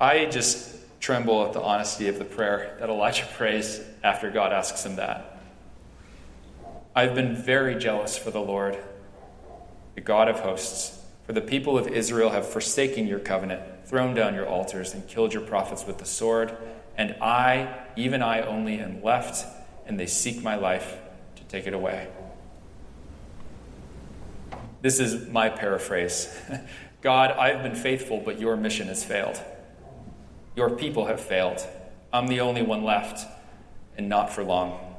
I 0.00 0.26
just 0.26 0.76
tremble 1.00 1.44
at 1.44 1.52
the 1.52 1.60
honesty 1.60 2.06
of 2.06 2.20
the 2.20 2.24
prayer 2.24 2.76
that 2.78 2.88
Elijah 2.88 3.26
prays 3.36 3.80
after 4.04 4.30
God 4.30 4.52
asks 4.52 4.86
him 4.86 4.94
that. 4.96 5.40
I've 6.94 7.16
been 7.16 7.34
very 7.34 7.74
jealous 7.74 8.16
for 8.16 8.30
the 8.30 8.40
Lord, 8.40 8.78
the 9.96 10.00
God 10.00 10.28
of 10.28 10.38
hosts, 10.40 11.04
for 11.26 11.32
the 11.32 11.40
people 11.40 11.76
of 11.76 11.88
Israel 11.88 12.30
have 12.30 12.48
forsaken 12.48 13.08
your 13.08 13.18
covenant 13.18 13.62
thrown 13.88 14.14
down 14.14 14.34
your 14.34 14.46
altars 14.46 14.94
and 14.94 15.06
killed 15.08 15.32
your 15.32 15.42
prophets 15.42 15.86
with 15.86 15.98
the 15.98 16.04
sword. 16.04 16.56
And 16.96 17.16
I, 17.22 17.84
even 17.96 18.22
I 18.22 18.42
only, 18.42 18.78
am 18.78 19.02
left, 19.02 19.46
and 19.86 19.98
they 19.98 20.06
seek 20.06 20.42
my 20.42 20.56
life 20.56 20.98
to 21.36 21.44
take 21.44 21.66
it 21.66 21.72
away. 21.72 22.08
This 24.82 25.00
is 25.00 25.28
my 25.28 25.48
paraphrase 25.48 26.32
God, 27.00 27.30
I've 27.30 27.62
been 27.62 27.76
faithful, 27.76 28.20
but 28.24 28.40
your 28.40 28.56
mission 28.56 28.88
has 28.88 29.04
failed. 29.04 29.40
Your 30.56 30.70
people 30.70 31.06
have 31.06 31.20
failed. 31.20 31.64
I'm 32.12 32.26
the 32.26 32.40
only 32.40 32.62
one 32.62 32.82
left, 32.82 33.24
and 33.96 34.08
not 34.08 34.32
for 34.32 34.42
long. 34.42 34.96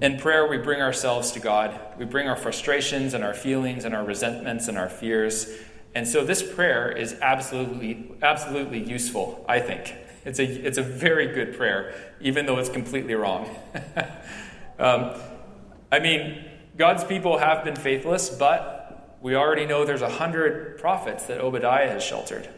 In 0.00 0.16
prayer, 0.16 0.46
we 0.46 0.58
bring 0.58 0.80
ourselves 0.80 1.32
to 1.32 1.40
God. 1.40 1.78
We 1.98 2.04
bring 2.04 2.28
our 2.28 2.36
frustrations 2.36 3.14
and 3.14 3.24
our 3.24 3.34
feelings 3.34 3.84
and 3.84 3.94
our 3.94 4.04
resentments 4.04 4.68
and 4.68 4.78
our 4.78 4.88
fears. 4.88 5.50
And 5.94 6.06
so 6.06 6.24
this 6.24 6.40
prayer 6.40 6.90
is 6.92 7.14
absolutely, 7.20 8.12
absolutely 8.22 8.78
useful, 8.78 9.44
I 9.48 9.58
think. 9.58 9.92
It's 10.24 10.38
a, 10.38 10.44
it's 10.44 10.78
a 10.78 10.82
very 10.82 11.26
good 11.28 11.56
prayer, 11.56 11.94
even 12.20 12.46
though 12.46 12.58
it's 12.58 12.68
completely 12.68 13.14
wrong. 13.14 13.48
um, 14.78 15.14
I 15.90 15.98
mean, 15.98 16.44
God's 16.76 17.02
people 17.02 17.38
have 17.38 17.64
been 17.64 17.74
faithless, 17.74 18.30
but 18.30 19.16
we 19.20 19.34
already 19.34 19.66
know 19.66 19.84
there's 19.84 20.02
a 20.02 20.08
hundred 20.08 20.78
prophets 20.78 21.24
that 21.24 21.40
Obadiah 21.40 21.88
has 21.88 22.04
sheltered. 22.04 22.48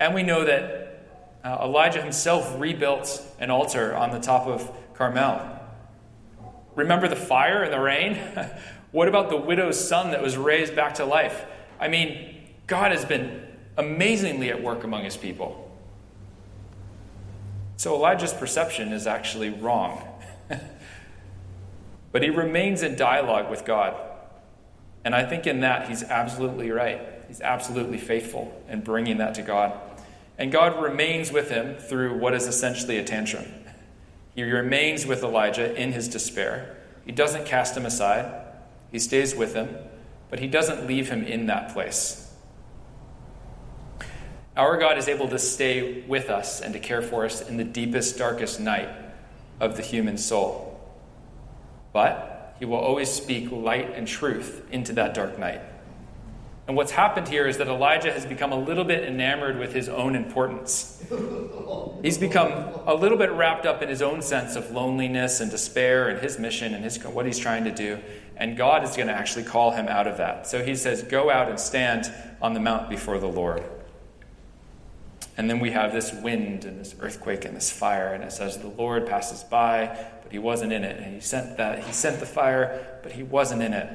And 0.00 0.12
we 0.12 0.24
know 0.24 0.44
that 0.44 1.06
uh, 1.44 1.58
Elijah 1.62 2.02
himself 2.02 2.58
rebuilt 2.58 3.22
an 3.38 3.50
altar 3.50 3.94
on 3.94 4.10
the 4.10 4.18
top 4.18 4.48
of 4.48 4.68
Carmel. 4.94 5.57
Remember 6.78 7.08
the 7.08 7.16
fire 7.16 7.64
and 7.64 7.72
the 7.72 7.80
rain? 7.80 8.14
what 8.92 9.08
about 9.08 9.30
the 9.30 9.36
widow's 9.36 9.88
son 9.88 10.12
that 10.12 10.22
was 10.22 10.36
raised 10.36 10.76
back 10.76 10.94
to 10.94 11.04
life? 11.04 11.44
I 11.80 11.88
mean, 11.88 12.36
God 12.68 12.92
has 12.92 13.04
been 13.04 13.44
amazingly 13.76 14.50
at 14.50 14.62
work 14.62 14.84
among 14.84 15.02
his 15.02 15.16
people. 15.16 15.76
So 17.78 17.96
Elijah's 17.96 18.32
perception 18.32 18.92
is 18.92 19.08
actually 19.08 19.50
wrong. 19.50 20.06
but 22.12 22.22
he 22.22 22.30
remains 22.30 22.84
in 22.84 22.94
dialogue 22.94 23.50
with 23.50 23.64
God. 23.64 23.96
And 25.04 25.16
I 25.16 25.24
think 25.24 25.48
in 25.48 25.60
that 25.60 25.88
he's 25.88 26.04
absolutely 26.04 26.70
right. 26.70 27.00
He's 27.26 27.40
absolutely 27.40 27.98
faithful 27.98 28.56
in 28.68 28.82
bringing 28.82 29.18
that 29.18 29.34
to 29.34 29.42
God. 29.42 29.76
And 30.38 30.52
God 30.52 30.80
remains 30.80 31.32
with 31.32 31.50
him 31.50 31.74
through 31.76 32.18
what 32.18 32.34
is 32.34 32.46
essentially 32.46 32.98
a 32.98 33.04
tantrum. 33.04 33.46
He 34.38 34.44
remains 34.44 35.04
with 35.04 35.24
Elijah 35.24 35.74
in 35.74 35.90
his 35.90 36.06
despair. 36.06 36.76
He 37.04 37.10
doesn't 37.10 37.44
cast 37.44 37.76
him 37.76 37.84
aside, 37.84 38.32
he 38.92 39.00
stays 39.00 39.34
with 39.34 39.52
him, 39.52 39.76
but 40.30 40.38
he 40.38 40.46
doesn't 40.46 40.86
leave 40.86 41.08
him 41.08 41.24
in 41.24 41.46
that 41.46 41.72
place. 41.72 42.32
Our 44.56 44.76
God 44.76 44.96
is 44.96 45.08
able 45.08 45.26
to 45.30 45.40
stay 45.40 46.02
with 46.02 46.30
us 46.30 46.60
and 46.60 46.72
to 46.72 46.78
care 46.78 47.02
for 47.02 47.24
us 47.24 47.48
in 47.48 47.56
the 47.56 47.64
deepest, 47.64 48.16
darkest 48.16 48.60
night 48.60 48.88
of 49.58 49.76
the 49.76 49.82
human 49.82 50.16
soul. 50.16 50.88
But 51.92 52.54
he 52.60 52.64
will 52.64 52.78
always 52.78 53.10
speak 53.10 53.50
light 53.50 53.92
and 53.96 54.06
truth 54.06 54.64
into 54.70 54.92
that 54.92 55.14
dark 55.14 55.36
night. 55.40 55.62
And 56.68 56.76
what's 56.76 56.92
happened 56.92 57.28
here 57.28 57.48
is 57.48 57.56
that 57.56 57.66
Elijah 57.66 58.12
has 58.12 58.26
become 58.26 58.52
a 58.52 58.58
little 58.58 58.84
bit 58.84 59.02
enamored 59.02 59.58
with 59.58 59.72
his 59.72 59.88
own 59.88 60.14
importance. 60.14 61.02
He's 62.02 62.18
become 62.18 62.52
a 62.86 62.92
little 62.92 63.16
bit 63.16 63.32
wrapped 63.32 63.64
up 63.64 63.82
in 63.82 63.88
his 63.88 64.02
own 64.02 64.20
sense 64.20 64.54
of 64.54 64.70
loneliness 64.70 65.40
and 65.40 65.50
despair 65.50 66.10
and 66.10 66.20
his 66.20 66.38
mission 66.38 66.74
and 66.74 66.84
his, 66.84 67.02
what 67.02 67.24
he's 67.24 67.38
trying 67.38 67.64
to 67.64 67.74
do. 67.74 67.98
And 68.36 68.54
God 68.54 68.84
is 68.84 68.94
going 68.96 69.08
to 69.08 69.14
actually 69.14 69.44
call 69.44 69.70
him 69.70 69.88
out 69.88 70.06
of 70.06 70.18
that. 70.18 70.46
So 70.46 70.62
he 70.62 70.76
says, 70.76 71.02
Go 71.02 71.30
out 71.30 71.48
and 71.48 71.58
stand 71.58 72.12
on 72.42 72.52
the 72.52 72.60
mount 72.60 72.90
before 72.90 73.18
the 73.18 73.26
Lord. 73.26 73.64
And 75.38 75.48
then 75.48 75.60
we 75.60 75.70
have 75.70 75.92
this 75.92 76.12
wind 76.12 76.66
and 76.66 76.78
this 76.78 76.94
earthquake 77.00 77.46
and 77.46 77.56
this 77.56 77.70
fire, 77.70 78.12
and 78.12 78.22
it 78.22 78.32
says 78.32 78.58
the 78.58 78.68
Lord 78.68 79.06
passes 79.06 79.42
by, 79.42 79.86
but 80.22 80.32
he 80.32 80.38
wasn't 80.38 80.72
in 80.74 80.84
it. 80.84 81.00
And 81.00 81.14
he 81.14 81.20
sent 81.20 81.56
that 81.56 81.84
he 81.84 81.92
sent 81.92 82.20
the 82.20 82.26
fire, 82.26 82.98
but 83.02 83.12
he 83.12 83.22
wasn't 83.22 83.62
in 83.62 83.72
it. 83.72 83.88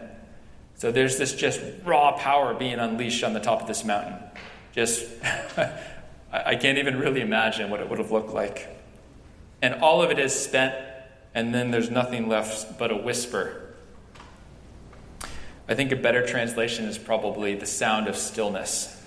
So 0.83 0.91
there's 0.91 1.17
this 1.17 1.33
just 1.33 1.61
raw 1.85 2.11
power 2.11 2.53
being 2.53 2.77
unleashed 2.77 3.23
on 3.23 3.31
the 3.31 3.39
top 3.39 3.61
of 3.61 3.69
this 3.69 3.85
mountain. 3.85 4.15
Just, 4.73 5.09
I 6.33 6.57
can't 6.57 6.77
even 6.77 6.99
really 6.99 7.21
imagine 7.21 7.69
what 7.69 7.79
it 7.79 7.89
would 7.89 7.99
have 7.99 8.11
looked 8.11 8.33
like. 8.33 8.67
And 9.61 9.75
all 9.75 10.01
of 10.01 10.11
it 10.11 10.19
is 10.19 10.37
spent, 10.37 10.75
and 11.33 11.55
then 11.55 11.71
there's 11.71 11.89
nothing 11.89 12.27
left 12.27 12.77
but 12.77 12.91
a 12.91 12.97
whisper. 12.97 13.75
I 15.69 15.73
think 15.73 15.93
a 15.93 15.95
better 15.95 16.27
translation 16.27 16.83
is 16.83 16.97
probably 16.97 17.55
the 17.55 17.65
sound 17.65 18.09
of 18.09 18.17
stillness. 18.17 19.01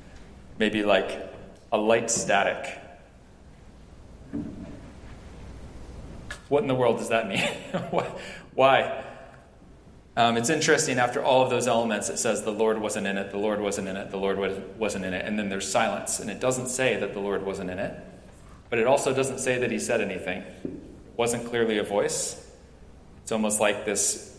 Maybe 0.58 0.82
like 0.82 1.30
a 1.70 1.76
light 1.76 2.10
static. 2.10 2.78
What 6.48 6.62
in 6.62 6.68
the 6.68 6.74
world 6.74 6.96
does 6.96 7.10
that 7.10 7.28
mean? 7.28 7.42
Why? 8.54 9.04
Um, 10.18 10.36
it's 10.36 10.50
interesting, 10.50 10.98
after 10.98 11.22
all 11.22 11.44
of 11.44 11.50
those 11.50 11.68
elements, 11.68 12.08
it 12.08 12.18
says 12.18 12.42
the 12.42 12.50
Lord 12.50 12.80
wasn't 12.80 13.06
in 13.06 13.16
it, 13.18 13.30
the 13.30 13.38
Lord 13.38 13.60
wasn't 13.60 13.86
in 13.86 13.96
it, 13.96 14.10
the 14.10 14.16
Lord 14.16 14.36
wasn't 14.76 15.04
in 15.04 15.14
it, 15.14 15.24
and 15.24 15.38
then 15.38 15.48
there's 15.48 15.70
silence. 15.70 16.18
And 16.18 16.28
it 16.28 16.40
doesn't 16.40 16.66
say 16.66 16.96
that 16.96 17.14
the 17.14 17.20
Lord 17.20 17.46
wasn't 17.46 17.70
in 17.70 17.78
it, 17.78 17.94
but 18.68 18.80
it 18.80 18.88
also 18.88 19.14
doesn't 19.14 19.38
say 19.38 19.58
that 19.58 19.70
he 19.70 19.78
said 19.78 20.00
anything. 20.00 20.42
It 20.42 20.72
wasn't 21.16 21.46
clearly 21.48 21.78
a 21.78 21.84
voice. 21.84 22.44
It's 23.22 23.30
almost 23.30 23.60
like 23.60 23.84
this 23.84 24.36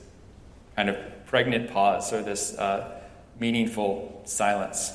kind 0.75 0.89
of 0.89 0.97
pregnant 1.27 1.71
pause 1.71 2.11
or 2.11 2.23
this 2.23 2.57
uh, 2.57 2.99
meaningful 3.39 4.21
silence. 4.25 4.91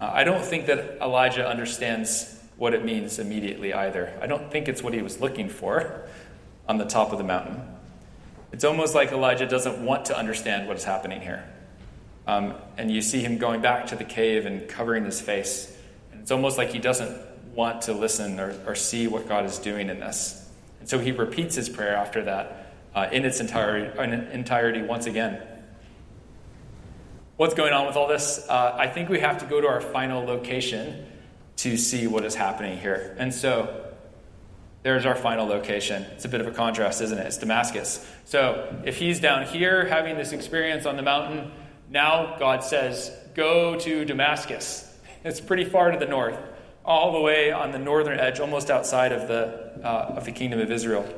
Uh, 0.00 0.08
I 0.14 0.22
don't 0.22 0.44
think 0.44 0.66
that 0.66 0.98
Elijah 1.02 1.48
understands 1.48 2.38
what 2.58 2.74
it 2.74 2.84
means 2.84 3.18
immediately 3.18 3.74
either. 3.74 4.16
I 4.22 4.28
don't 4.28 4.52
think 4.52 4.68
it's 4.68 4.84
what 4.84 4.94
he 4.94 5.02
was 5.02 5.20
looking 5.20 5.48
for 5.48 6.06
on 6.68 6.78
the 6.78 6.86
top 6.86 7.10
of 7.10 7.18
the 7.18 7.24
mountain. 7.24 7.73
It's 8.54 8.62
almost 8.62 8.94
like 8.94 9.10
Elijah 9.10 9.48
doesn't 9.48 9.84
want 9.84 10.04
to 10.04 10.16
understand 10.16 10.68
what 10.68 10.76
is 10.76 10.84
happening 10.84 11.20
here. 11.20 11.42
Um, 12.24 12.54
and 12.76 12.88
you 12.88 13.02
see 13.02 13.18
him 13.18 13.36
going 13.36 13.60
back 13.60 13.88
to 13.88 13.96
the 13.96 14.04
cave 14.04 14.46
and 14.46 14.68
covering 14.68 15.04
his 15.04 15.20
face. 15.20 15.76
And 16.12 16.20
it's 16.20 16.30
almost 16.30 16.56
like 16.56 16.70
he 16.70 16.78
doesn't 16.78 17.20
want 17.52 17.82
to 17.82 17.92
listen 17.92 18.38
or, 18.38 18.54
or 18.64 18.76
see 18.76 19.08
what 19.08 19.28
God 19.28 19.44
is 19.44 19.58
doing 19.58 19.90
in 19.90 19.98
this. 19.98 20.48
And 20.78 20.88
so 20.88 21.00
he 21.00 21.10
repeats 21.10 21.56
his 21.56 21.68
prayer 21.68 21.96
after 21.96 22.22
that 22.26 22.72
uh, 22.94 23.08
in 23.10 23.24
its 23.24 23.40
entirety, 23.40 24.00
in 24.00 24.12
entirety 24.12 24.82
once 24.82 25.06
again. 25.06 25.42
what's 27.36 27.54
going 27.54 27.72
on 27.72 27.88
with 27.88 27.96
all 27.96 28.06
this? 28.06 28.46
Uh, 28.48 28.76
I 28.78 28.86
think 28.86 29.08
we 29.08 29.18
have 29.18 29.38
to 29.38 29.46
go 29.46 29.60
to 29.60 29.66
our 29.66 29.80
final 29.80 30.24
location 30.24 31.06
to 31.56 31.76
see 31.76 32.06
what 32.06 32.24
is 32.24 32.36
happening 32.36 32.78
here. 32.78 33.16
And 33.18 33.34
so 33.34 33.93
there's 34.84 35.06
our 35.06 35.14
final 35.14 35.46
location. 35.46 36.02
It's 36.12 36.26
a 36.26 36.28
bit 36.28 36.42
of 36.42 36.46
a 36.46 36.50
contrast, 36.50 37.00
isn't 37.00 37.18
it? 37.18 37.26
It's 37.26 37.38
Damascus. 37.38 38.06
So 38.26 38.82
if 38.84 38.98
he's 38.98 39.18
down 39.18 39.46
here 39.46 39.86
having 39.86 40.18
this 40.18 40.32
experience 40.32 40.84
on 40.84 40.96
the 40.96 41.02
mountain, 41.02 41.50
now 41.88 42.36
God 42.38 42.62
says, 42.62 43.10
go 43.34 43.76
to 43.80 44.04
Damascus. 44.04 44.90
It's 45.24 45.40
pretty 45.40 45.64
far 45.64 45.90
to 45.90 45.98
the 45.98 46.04
north, 46.04 46.38
all 46.84 47.12
the 47.12 47.20
way 47.20 47.50
on 47.50 47.72
the 47.72 47.78
northern 47.78 48.20
edge, 48.20 48.40
almost 48.40 48.70
outside 48.70 49.10
of 49.10 49.26
the, 49.26 49.80
uh, 49.82 50.16
of 50.16 50.26
the 50.26 50.32
kingdom 50.32 50.60
of 50.60 50.70
Israel. 50.70 51.08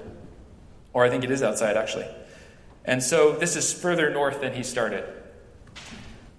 Or 0.93 1.05
I 1.05 1.11
think 1.11 1.25
it 1.25 1.31
is 1.33 1.43
outside, 1.43 1.77
actually. 1.77 2.07
And 2.85 3.03
so 3.03 3.33
this 3.33 3.57
is 3.57 3.73
further 3.73 4.09
north 4.11 4.41
than 4.41 4.55
he 4.55 4.63
started. 4.63 5.05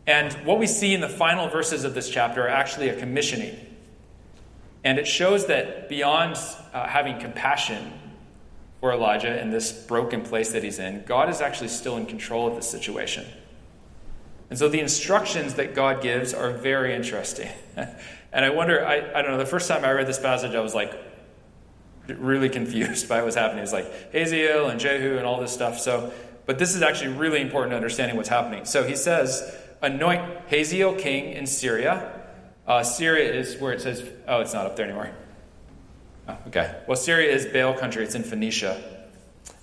And 0.05 0.31
what 0.46 0.60
we 0.60 0.65
see 0.65 0.93
in 0.93 1.01
the 1.01 1.10
final 1.10 1.50
verses 1.50 1.84
of 1.84 1.93
this 1.93 2.10
chapter 2.10 2.46
are 2.46 2.48
actually 2.48 2.88
a 2.88 2.96
commissioning. 2.96 3.57
And 4.84 5.00
it 5.00 5.07
shows 5.07 5.48
that 5.48 5.89
beyond 5.89 6.38
uh, 6.74 6.88
having 6.88 7.19
compassion 7.19 7.93
for 8.79 8.93
Elijah 8.93 9.41
in 9.41 9.50
this 9.50 9.72
broken 9.72 10.22
place 10.22 10.51
that 10.51 10.63
he's 10.63 10.79
in, 10.79 11.03
God 11.05 11.29
is 11.29 11.41
actually 11.41 11.69
still 11.69 11.98
in 11.98 12.05
control 12.05 12.48
of 12.48 12.55
the 12.55 12.62
situation. 12.62 13.25
And 14.50 14.57
so 14.57 14.69
the 14.69 14.79
instructions 14.79 15.55
that 15.55 15.75
God 15.75 16.01
gives 16.01 16.34
are 16.34 16.51
very 16.51 16.96
interesting. 16.96 17.50
and 17.75 18.46
I 18.46 18.50
wonder, 18.50 18.86
I, 18.86 18.98
I 19.13 19.22
don't 19.22 19.31
know, 19.31 19.38
the 19.38 19.46
first 19.46 19.67
time 19.67 19.84
I 19.84 19.91
read 19.91 20.07
this 20.07 20.19
passage, 20.19 20.55
I 20.55 20.62
was 20.62 20.74
like 20.74 20.93
really 22.07 22.50
confused 22.50 23.10
by 23.10 23.17
what 23.17 23.25
was 23.25 23.36
happening. 23.36 23.60
It 23.60 23.62
was 23.62 23.74
like 23.74 24.12
Hazael 24.13 24.69
and 24.69 24.79
Jehu 24.79 25.17
and 25.17 25.25
all 25.25 25.41
this 25.41 25.51
stuff. 25.51 25.79
So, 25.79 26.13
but 26.46 26.60
this 26.60 26.75
is 26.75 26.81
actually 26.81 27.13
really 27.13 27.41
important 27.41 27.72
to 27.72 27.75
understanding 27.75 28.15
what's 28.15 28.29
happening. 28.29 28.63
So 28.63 28.84
he 28.84 28.96
says, 28.96 29.53
anoint 29.81 30.22
Hazael 30.50 30.96
king 30.96 31.34
in 31.34 31.46
Syria. 31.46 32.16
Uh, 32.67 32.83
Syria 32.83 33.33
is 33.33 33.57
where 33.57 33.71
it 33.71 33.81
says, 33.81 34.03
oh, 34.27 34.41
it's 34.41 34.53
not 34.53 34.65
up 34.65 34.75
there 34.75 34.86
anymore. 34.86 35.12
Oh, 36.27 36.38
okay. 36.47 36.81
Well, 36.86 36.97
Syria 36.97 37.33
is 37.33 37.45
Baal 37.45 37.74
country, 37.74 38.03
it's 38.03 38.15
in 38.15 38.24
Phoenicia. 38.24 38.83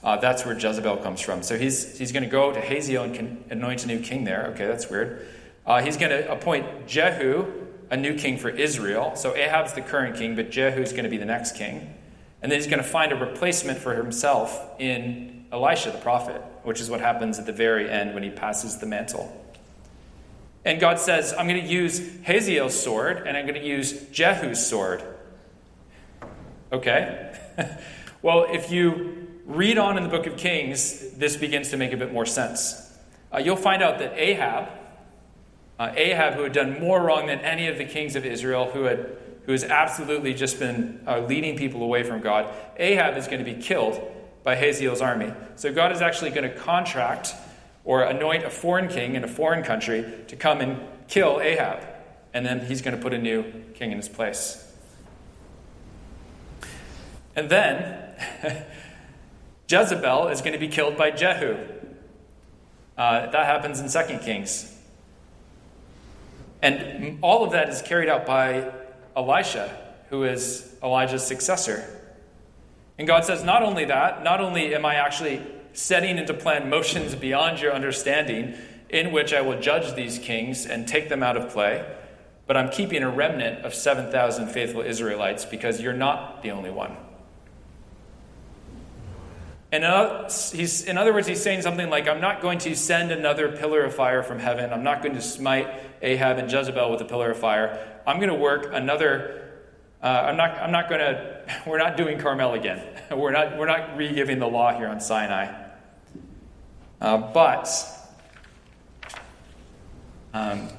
Uh, 0.02 0.16
that's 0.16 0.46
where 0.46 0.58
Jezebel 0.58 0.99
comes 0.99 1.20
from. 1.20 1.42
So 1.42 1.58
he's, 1.58 1.99
he's 1.99 2.12
going 2.12 2.23
to 2.25 2.28
go 2.28 2.52
to 2.52 2.61
Hazael 2.61 3.04
and 3.04 3.14
can 3.14 3.44
anoint 3.50 3.84
a 3.84 3.87
new 3.87 4.00
king 4.00 4.25
there. 4.25 4.46
Okay, 4.49 4.66
that's 4.66 4.88
weird. 4.88 5.26
Uh, 5.66 5.82
he's 5.82 5.96
going 5.96 6.11
to 6.11 6.30
appoint 6.30 6.87
Jehu, 6.87 7.46
a 7.90 7.96
new 7.96 8.14
king 8.14 8.38
for 8.38 8.49
Israel. 8.49 9.16
So 9.16 9.34
Ahab's 9.34 9.75
the 9.75 9.82
current 9.82 10.16
king, 10.16 10.34
but 10.37 10.50
Jehu 10.50 10.80
is 10.80 10.92
going 10.92 11.04
to 11.04 11.11
be 11.11 11.16
the 11.18 11.25
next 11.25 11.56
king. 11.56 11.94
And 12.42 12.50
then 12.50 12.58
he's 12.58 12.66
going 12.66 12.82
to 12.82 12.88
find 12.88 13.12
a 13.12 13.16
replacement 13.16 13.78
for 13.78 13.94
himself 13.94 14.78
in 14.78 15.46
Elisha 15.52 15.90
the 15.90 15.99
prophet, 15.99 16.42
which 16.62 16.80
is 16.80 16.90
what 16.90 17.00
happens 17.00 17.38
at 17.38 17.46
the 17.46 17.52
very 17.52 17.88
end 17.88 18.14
when 18.14 18.23
he 18.23 18.30
passes 18.30 18.78
the 18.78 18.87
mantle. 18.87 19.44
And 20.64 20.80
God 20.80 20.99
says, 20.99 21.35
I'm 21.37 21.47
going 21.47 21.62
to 21.62 21.68
use 21.68 22.00
Hazael's 22.23 22.80
sword 22.80 23.26
and 23.26 23.37
I'm 23.37 23.47
going 23.47 23.61
to 23.61 23.66
use 23.66 23.92
Jehu's 24.09 24.64
sword. 24.64 25.02
Okay? 26.73 27.37
well, 28.23 28.47
if 28.50 28.71
you 28.71 29.28
read 29.44 29.76
on 29.76 29.97
in 29.97 30.02
the 30.02 30.09
book 30.09 30.26
of 30.26 30.37
Kings, 30.37 31.11
this 31.12 31.37
begins 31.37 31.71
to 31.71 31.76
make 31.76 31.92
a 31.92 31.97
bit 31.97 32.12
more 32.12 32.26
sense. 32.26 32.80
Uh, 33.33 33.38
you'll 33.38 33.56
find 33.56 33.83
out 33.83 33.99
that 33.99 34.14
Ahab, 34.16 34.71
uh, 35.78 35.92
Ahab, 35.94 36.35
who 36.35 36.44
had 36.44 36.52
done 36.52 36.80
more 36.80 37.02
wrong 37.02 37.26
than 37.26 37.40
any 37.40 37.68
of 37.68 37.76
the 37.76 37.85
kings 37.85 38.16
of 38.16 38.25
Israel, 38.25 38.71
who 38.71 38.85
had 38.85 39.16
who 39.47 39.52
has 39.52 39.64
absolutely 39.64 40.35
just 40.35 40.59
been 40.59 41.00
uh, 41.06 41.21
leading 41.21 41.56
people 41.56 41.83
away 41.83 42.02
from 42.02 42.21
God, 42.21 42.52
Ahab 42.78 43.16
is 43.16 43.26
going 43.26 43.44
to 43.44 43.44
be 43.44 43.61
killed 43.61 44.00
by 44.42 44.56
Hazael's 44.56 45.00
army. 45.00 45.33
So 45.56 45.73
God 45.73 45.92
is 45.92 46.00
actually 46.00 46.30
going 46.30 46.50
to 46.50 46.56
contract 46.56 47.35
or 47.85 48.03
anoint 48.03 48.45
a 48.45 48.50
foreign 48.50 48.88
king 48.88 49.14
in 49.14 49.25
a 49.25 49.29
foreign 49.29 49.62
country 49.62 50.05
to 50.29 50.37
come 50.37 50.61
and 50.61 50.81
kill 51.09 51.41
Ahab. 51.41 51.87
And 52.33 52.45
then 52.45 52.67
he's 52.67 52.83
going 52.83 52.97
to 52.97 53.03
put 53.03 53.12
a 53.12 53.19
new 53.19 53.45
king 53.75 53.93
in 53.93 53.99
his 53.99 54.09
place. 54.09 54.61
And 57.37 57.50
then 57.50 58.15
Jezebel 59.69 60.28
is 60.28 60.41
going 60.41 60.52
to 60.52 60.58
be 60.58 60.69
killed 60.69 60.97
by 60.97 61.11
Jehu. 61.11 61.56
Uh, 62.97 63.30
that 63.30 63.47
happens 63.47 63.80
in 63.80 63.89
2 63.89 64.19
Kings. 64.19 64.71
And 66.63 67.19
all 67.21 67.45
of 67.45 67.52
that 67.52 67.69
is 67.69 67.82
carried 67.82 68.08
out 68.08 68.25
by 68.25 68.73
Elisha, 69.17 69.76
who 70.08 70.25
is 70.25 70.75
Elijah's 70.82 71.26
successor. 71.26 71.85
And 72.97 73.06
God 73.06 73.25
says, 73.25 73.45
not 73.45 73.63
only 73.63 73.85
that, 73.87 74.23
not 74.23 74.41
only 74.41 74.75
am 74.75 74.87
I 74.87 74.95
actually 74.95 75.43
setting 75.75 76.17
into 76.17 76.32
plan 76.32 76.71
motions 76.71 77.15
beyond 77.15 77.60
your 77.60 77.73
understanding, 77.73 78.54
in 78.89 79.13
which 79.13 79.34
I 79.34 79.41
will 79.41 79.60
judge 79.60 79.95
these 79.95 80.19
kings 80.19 80.67
and 80.67 80.87
take 80.87 81.08
them 81.08 81.23
out 81.23 81.37
of 81.37 81.50
play, 81.50 81.84
but 82.47 82.56
I'm 82.56 82.71
keeping 82.71 83.02
a 83.02 83.10
remnant 83.10 83.65
of 83.65 83.75
7,000 83.75 84.49
faithful 84.49 84.82
Israelites 84.82 85.45
because 85.45 85.80
you're 85.80 85.93
not 85.93 86.43
the 86.43 86.52
only 86.52 86.71
one. 86.71 86.97
And 89.73 89.82
in 89.82 90.99
other 90.99 91.13
words, 91.13 91.26
he's 91.26 91.43
saying 91.43 91.63
something 91.63 91.91
like, 91.91 92.06
I'm 92.06 92.21
not 92.21 92.41
going 92.41 92.60
to 92.60 92.76
send 92.76 93.10
another 93.10 93.56
pillar 93.56 93.82
of 93.82 93.93
fire 93.93 94.23
from 94.23 94.39
heaven. 94.39 94.73
I'm 94.73 94.84
not 94.84 95.02
going 95.02 95.17
to 95.17 95.21
smite 95.21 95.69
Ahab 96.00 96.39
and 96.39 96.50
Jezebel 96.50 96.93
with 96.93 97.00
a 97.00 97.04
pillar 97.04 97.32
of 97.32 97.39
fire. 97.39 98.00
I'm 98.06 98.19
going 98.19 98.28
to 98.28 98.37
work 98.37 98.69
another. 98.73 99.50
Uh, 100.00 100.06
I'm 100.06 100.37
not, 100.37 100.50
I'm 100.58 100.71
not 100.71 100.89
going 100.89 101.00
to, 101.00 101.45
we're 101.67 101.78
not 101.78 101.97
doing 101.97 102.21
Carmel 102.21 102.54
again. 102.54 102.87
We're 103.10 103.32
not, 103.32 103.58
we're 103.58 103.67
not 103.67 103.97
re 103.99 104.13
giving 104.15 104.39
the 104.39 104.47
law 104.47 104.76
here 104.76 104.89
on 104.89 104.99
Sinai. 104.99 105.64
Uh, 107.04 107.19
but 107.19 107.69
um, 110.32 110.71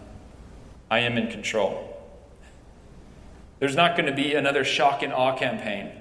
I 0.89 1.01
am 1.01 1.19
in 1.19 1.29
control. 1.29 2.03
There's 3.59 3.75
not 3.75 3.95
going 3.95 4.07
to 4.07 4.11
be 4.11 4.33
another 4.33 4.63
shock 4.63 5.03
and 5.03 5.13
awe 5.13 5.38
campaign. 5.38 5.91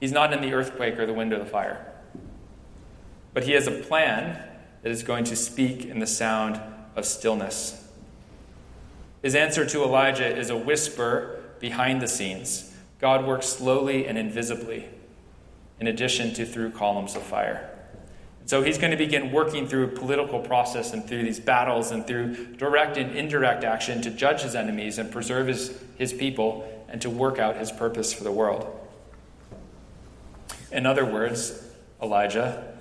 He's 0.00 0.10
not 0.10 0.32
in 0.32 0.40
the 0.40 0.52
earthquake 0.52 0.98
or 0.98 1.06
the 1.06 1.12
wind 1.12 1.32
or 1.32 1.38
the 1.38 1.44
fire. 1.46 1.94
But 3.34 3.44
he 3.44 3.52
has 3.52 3.68
a 3.68 3.70
plan 3.70 4.42
that 4.82 4.90
is 4.90 5.04
going 5.04 5.22
to 5.26 5.36
speak 5.36 5.84
in 5.84 6.00
the 6.00 6.06
sound 6.06 6.60
of 6.96 7.06
stillness. 7.06 7.88
His 9.22 9.36
answer 9.36 9.64
to 9.64 9.84
Elijah 9.84 10.36
is 10.36 10.50
a 10.50 10.56
whisper 10.56 11.40
behind 11.60 12.02
the 12.02 12.08
scenes. 12.08 12.74
God 12.98 13.24
works 13.24 13.46
slowly 13.46 14.08
and 14.08 14.18
invisibly, 14.18 14.88
in 15.78 15.86
addition 15.86 16.34
to 16.34 16.44
through 16.44 16.72
columns 16.72 17.14
of 17.14 17.22
fire. 17.22 17.77
So 18.48 18.62
he's 18.62 18.78
going 18.78 18.92
to 18.92 18.96
begin 18.96 19.30
working 19.30 19.68
through 19.68 19.84
a 19.84 19.88
political 19.88 20.40
process 20.40 20.94
and 20.94 21.06
through 21.06 21.22
these 21.22 21.38
battles 21.38 21.90
and 21.90 22.06
through 22.06 22.56
direct 22.56 22.96
and 22.96 23.14
indirect 23.14 23.62
action 23.62 24.00
to 24.00 24.10
judge 24.10 24.40
his 24.40 24.54
enemies 24.54 24.96
and 24.96 25.12
preserve 25.12 25.48
his, 25.48 25.78
his 25.98 26.14
people 26.14 26.66
and 26.88 27.02
to 27.02 27.10
work 27.10 27.38
out 27.38 27.58
his 27.58 27.70
purpose 27.70 28.10
for 28.10 28.24
the 28.24 28.32
world. 28.32 28.66
In 30.72 30.86
other 30.86 31.04
words, 31.04 31.62
Elijah, 32.02 32.74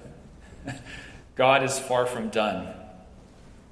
God 1.35 1.63
is 1.63 1.77
far 1.77 2.05
from 2.05 2.29
done. 2.29 2.73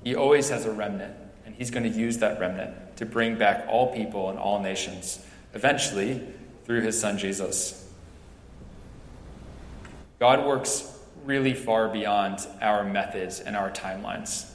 He 0.03 0.15
always 0.15 0.49
has 0.49 0.65
a 0.65 0.71
remnant, 0.71 1.15
and 1.45 1.55
he's 1.55 1.71
going 1.71 1.89
to 1.89 1.97
use 1.97 2.17
that 2.17 2.41
remnant 2.41 2.97
to 2.97 3.05
bring 3.05 3.37
back 3.37 3.67
all 3.69 3.93
people 3.93 4.29
and 4.29 4.37
all 4.37 4.61
nations, 4.61 5.25
eventually 5.53 6.21
through 6.65 6.81
his 6.81 6.99
son 6.99 7.17
Jesus. 7.17 7.89
God 10.19 10.45
works 10.45 10.91
really 11.25 11.53
far 11.53 11.89
beyond 11.89 12.47
our 12.61 12.83
methods 12.83 13.39
and 13.39 13.55
our 13.55 13.71
timelines. 13.71 14.49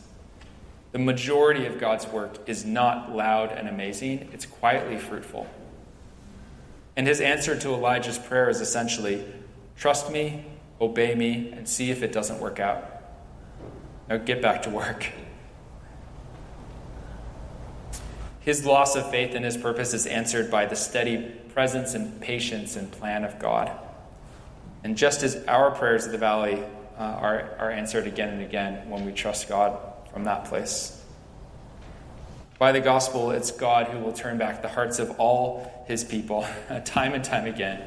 The 0.92 0.98
majority 0.98 1.66
of 1.66 1.78
God's 1.78 2.06
work 2.06 2.48
is 2.48 2.64
not 2.64 3.14
loud 3.14 3.52
and 3.52 3.68
amazing, 3.68 4.28
it's 4.32 4.46
quietly 4.46 4.98
fruitful. 4.98 5.46
And 6.96 7.06
his 7.06 7.20
answer 7.20 7.58
to 7.58 7.74
Elijah's 7.74 8.18
prayer 8.18 8.48
is 8.48 8.60
essentially 8.60 9.24
Trust 9.76 10.10
me, 10.12 10.44
obey 10.78 11.14
me, 11.14 11.52
and 11.56 11.66
see 11.66 11.90
if 11.90 12.02
it 12.02 12.12
doesn't 12.12 12.38
work 12.38 12.60
out. 12.60 13.02
Now 14.10 14.18
get 14.18 14.42
back 14.42 14.62
to 14.62 14.70
work. 14.70 15.06
His 18.40 18.66
loss 18.66 18.96
of 18.96 19.10
faith 19.10 19.34
in 19.34 19.42
his 19.42 19.56
purpose 19.56 19.94
is 19.94 20.06
answered 20.06 20.50
by 20.50 20.66
the 20.66 20.76
steady 20.76 21.30
presence 21.54 21.94
and 21.94 22.20
patience 22.20 22.76
and 22.76 22.90
plan 22.90 23.24
of 23.24 23.38
God. 23.38 23.70
And 24.84 24.96
just 24.96 25.22
as 25.22 25.44
our 25.46 25.70
prayers 25.70 26.06
of 26.06 26.12
the 26.12 26.18
valley 26.18 26.62
uh, 26.98 27.02
are, 27.02 27.50
are 27.58 27.70
answered 27.70 28.06
again 28.06 28.30
and 28.30 28.42
again 28.42 28.88
when 28.88 29.04
we 29.04 29.12
trust 29.12 29.48
God 29.48 29.78
from 30.12 30.24
that 30.24 30.44
place. 30.46 31.02
By 32.58 32.72
the 32.72 32.80
gospel, 32.80 33.30
it's 33.30 33.50
God 33.50 33.88
who 33.88 33.98
will 33.98 34.12
turn 34.12 34.36
back 34.36 34.60
the 34.60 34.68
hearts 34.68 34.98
of 34.98 35.18
all 35.18 35.84
his 35.86 36.04
people 36.04 36.46
time 36.84 37.14
and 37.14 37.24
time 37.24 37.46
again 37.46 37.82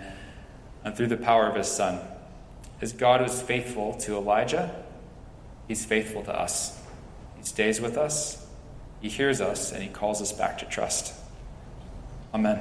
and 0.84 0.96
through 0.96 1.08
the 1.08 1.18
power 1.18 1.48
of 1.48 1.56
his 1.56 1.68
Son. 1.68 2.00
As 2.82 2.92
God 2.92 3.22
was 3.22 3.42
faithful 3.42 3.94
to 4.00 4.16
Elijah, 4.16 4.74
he's 5.68 5.86
faithful 5.86 6.24
to 6.24 6.38
us. 6.38 6.82
He 7.38 7.44
stays 7.44 7.80
with 7.80 7.98
us, 7.98 8.46
he 9.00 9.10
hears 9.10 9.42
us, 9.42 9.72
and 9.72 9.84
he 9.84 9.90
calls 9.90 10.22
us 10.22 10.32
back 10.32 10.58
to 10.60 10.66
trust. 10.66 11.14
Amen. 12.34 12.60